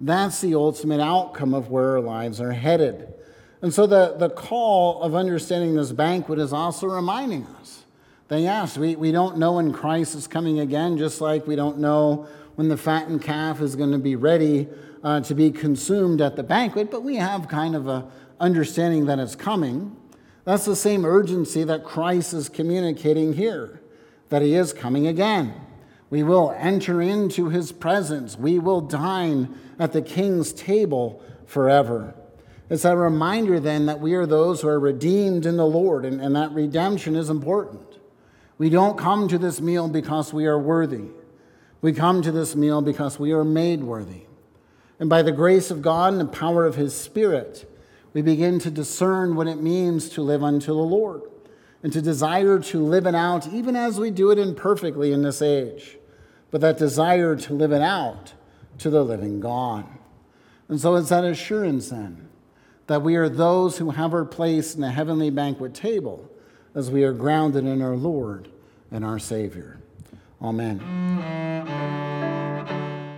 That's 0.02 0.42
the 0.42 0.56
ultimate 0.56 1.02
outcome 1.02 1.54
of 1.54 1.70
where 1.70 1.98
our 1.98 2.02
lives 2.02 2.40
are 2.40 2.52
headed. 2.52 3.14
And 3.62 3.74
so 3.74 3.86
the, 3.86 4.16
the 4.18 4.30
call 4.30 5.02
of 5.02 5.16
understanding 5.16 5.76
this 5.76 5.92
banquet 5.92 6.40
is 6.40 6.54
also 6.54 6.88
reminding 6.88 7.46
us 7.60 7.84
that 8.30 8.40
yes, 8.40 8.78
we, 8.78 8.96
we 8.96 9.12
don't 9.12 9.38
know 9.38 9.54
when 9.54 9.74
Christ 9.74 10.16
is 10.16 10.28
coming 10.28 10.60
again, 10.60 10.98
just 10.98 11.20
like 11.20 11.46
we 11.46 11.56
don't 11.56 11.80
know 11.80 12.28
when 12.56 12.70
the 12.70 12.78
fattened 12.78 13.22
calf 13.22 13.60
is 13.60 13.76
going 13.76 13.92
to 13.92 13.98
be 13.98 14.16
ready 14.16 14.68
uh, 15.04 15.22
to 15.22 15.34
be 15.34 15.52
consumed 15.52 16.22
at 16.22 16.36
the 16.36 16.44
banquet, 16.44 16.92
but 16.92 17.04
we 17.04 17.16
have 17.16 17.48
kind 17.48 17.76
of 17.76 17.88
a 17.88 18.10
understanding 18.40 19.06
that 19.06 19.20
it's 19.20 19.36
coming. 19.36 19.96
That's 20.46 20.66
the 20.66 20.76
same 20.76 21.06
urgency 21.06 21.64
that 21.66 21.84
Christ 21.84 22.34
is 22.34 22.50
communicating 22.50 23.34
here, 23.34 23.82
that 24.30 24.42
he 24.42 24.56
is 24.56 24.74
coming 24.74 25.08
again. 25.08 25.54
We 26.10 26.24
will 26.24 26.56
enter 26.58 27.02
into 27.02 27.50
his 27.50 27.72
presence. 27.72 28.38
We 28.38 28.58
will 28.60 28.82
dine 28.82 29.56
at 29.78 29.93
the 29.93 30.02
king's 30.02 30.54
table 30.54 31.24
forever. 31.45 32.15
It's 32.69 32.86
a 32.86 32.95
reminder 32.95 33.60
then 33.60 33.88
that 33.88 34.00
we 34.00 34.13
are 34.13 34.26
those 34.26 34.62
who 34.62 34.67
are 34.67 34.80
redeemed 34.80 35.45
in 35.45 35.58
the 35.58 35.65
Lord, 35.65 36.06
and, 36.06 36.22
and 36.22 36.36
that 36.36 36.52
redemption 36.52 37.15
is 37.15 37.30
important. 37.30 37.98
We 38.58 38.69
don't 38.69 38.98
come 38.98 39.28
to 39.28 39.38
this 39.38 39.62
meal 39.62 39.88
because 39.88 40.34
we 40.34 40.45
are 40.45 40.60
worthy. 40.60 41.06
We 41.82 41.93
come 41.93 42.22
to 42.22 42.32
this 42.32 42.56
meal 42.56 42.82
because 42.82 43.17
we 43.17 43.32
are 43.32 43.45
made 43.45 43.84
worthy. 43.84 44.24
And 45.00 45.10
by 45.10 45.22
the 45.22 45.32
grace 45.32 45.72
of 45.72 45.82
God 45.82 46.13
and 46.13 46.22
the 46.22 46.26
power 46.26 46.65
of 46.65 46.76
his 46.76 46.93
Spirit, 46.93 47.65
we 48.13 48.22
begin 48.22 48.60
to 48.60 48.72
discern 48.72 49.36
what 49.36 49.48
it 49.48 49.62
means 49.62 50.10
to 50.10 50.22
live 50.22 50.43
unto 50.43 50.67
the 50.67 50.74
Lord 50.74 51.22
and 51.82 51.93
to 51.93 52.02
desire 52.02 52.60
to 52.60 52.84
live 52.84 53.06
it 53.06 53.15
out, 53.15 53.48
even 53.48 53.76
as 53.76 54.00
we 54.00 54.12
do 54.12 54.32
it 54.32 54.38
imperfectly 54.38 55.13
in 55.13 55.22
this 55.22 55.41
age, 55.41 55.98
but 56.52 56.62
that 56.62 56.78
desire 56.78 57.36
to 57.36 57.54
live 57.54 57.72
it 57.72 57.82
out 57.82 58.34
to 58.80 58.90
the 58.90 59.04
living 59.04 59.40
God. 59.40 59.86
And 60.68 60.80
so 60.80 60.96
it's 60.96 61.10
that 61.10 61.24
assurance 61.24 61.90
then 61.90 62.30
that 62.88 63.04
we 63.04 63.16
are 63.16 63.30
those 63.30 63.78
who 63.78 63.92
have 63.92 64.14
our 64.14 64.26
place 64.26 64.74
in 64.74 64.82
the 64.82 64.90
heavenly 64.90 65.30
banquet 65.30 65.76
table 65.76 66.28
as 66.74 66.90
we 66.90 67.04
are 67.04 67.14
grounded 67.14 67.66
in 67.66 67.82
our 67.82 67.96
Lord 67.96 68.50
and 68.92 69.06
our 69.06 69.20
Savior. 69.20 69.80
Amen. 70.42 70.80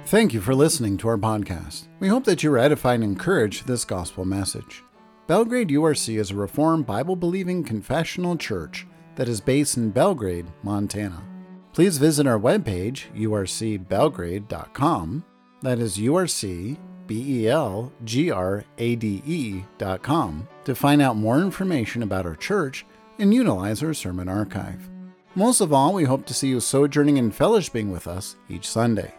Thank 0.06 0.34
you 0.34 0.41
for 0.41 0.54
listening 0.54 0.98
to 0.98 1.08
our 1.08 1.17
podcast. 1.17 1.88
We 2.02 2.10
hope 2.10 2.26
that 2.26 2.44
you 2.44 2.52
were 2.52 2.58
edified 2.58 2.96
and 2.96 3.04
encouraged 3.04 3.65
this 3.65 3.86
gospel 3.86 4.26
message. 4.26 4.84
Belgrade 5.28 5.70
URC 5.70 6.20
is 6.20 6.32
a 6.32 6.36
Reformed 6.36 6.86
Bible 6.86 7.15
believing 7.15 7.63
confessional 7.63 8.36
church 8.36 8.86
that 9.15 9.30
is 9.30 9.39
based 9.39 9.78
in 9.78 9.91
Belgrade, 9.91 10.48
Montana. 10.63 11.31
Please 11.73 11.97
visit 11.97 12.27
our 12.27 12.39
webpage, 12.39 13.05
urcbelgrade.com. 13.15 15.25
That 15.62 15.79
is 15.79 15.97
URC 15.97 16.77
B 17.07 17.41
E 17.41 17.49
L 17.49 17.91
G 18.03 18.31
R 18.31 18.63
A 18.77 18.95
D 18.95 19.21
E 19.25 19.63
dot 19.77 20.01
com 20.01 20.47
to 20.65 20.75
find 20.75 21.01
out 21.01 21.17
more 21.17 21.39
information 21.39 22.03
about 22.03 22.25
our 22.25 22.36
church 22.36 22.86
and 23.19 23.34
utilize 23.34 23.84
our 23.84 23.93
sermon 23.93 24.27
archive. 24.27 24.89
Most 25.36 25.62
of 25.62 25.71
all, 25.71 25.93
we 25.93 26.03
hope 26.03 26.25
to 26.25 26.34
see 26.34 26.49
you 26.49 26.60
sojourning 26.60 27.17
and 27.17 27.32
fellowshipping 27.32 27.91
with 27.91 28.07
us 28.07 28.36
each 28.49 28.67
Sunday. 28.67 29.13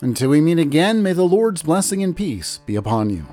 Until 0.00 0.30
we 0.30 0.40
meet 0.40 0.58
again, 0.58 1.02
may 1.02 1.12
the 1.12 1.22
Lord's 1.22 1.62
blessing 1.62 2.02
and 2.02 2.16
peace 2.16 2.58
be 2.66 2.76
upon 2.76 3.10
you. 3.10 3.24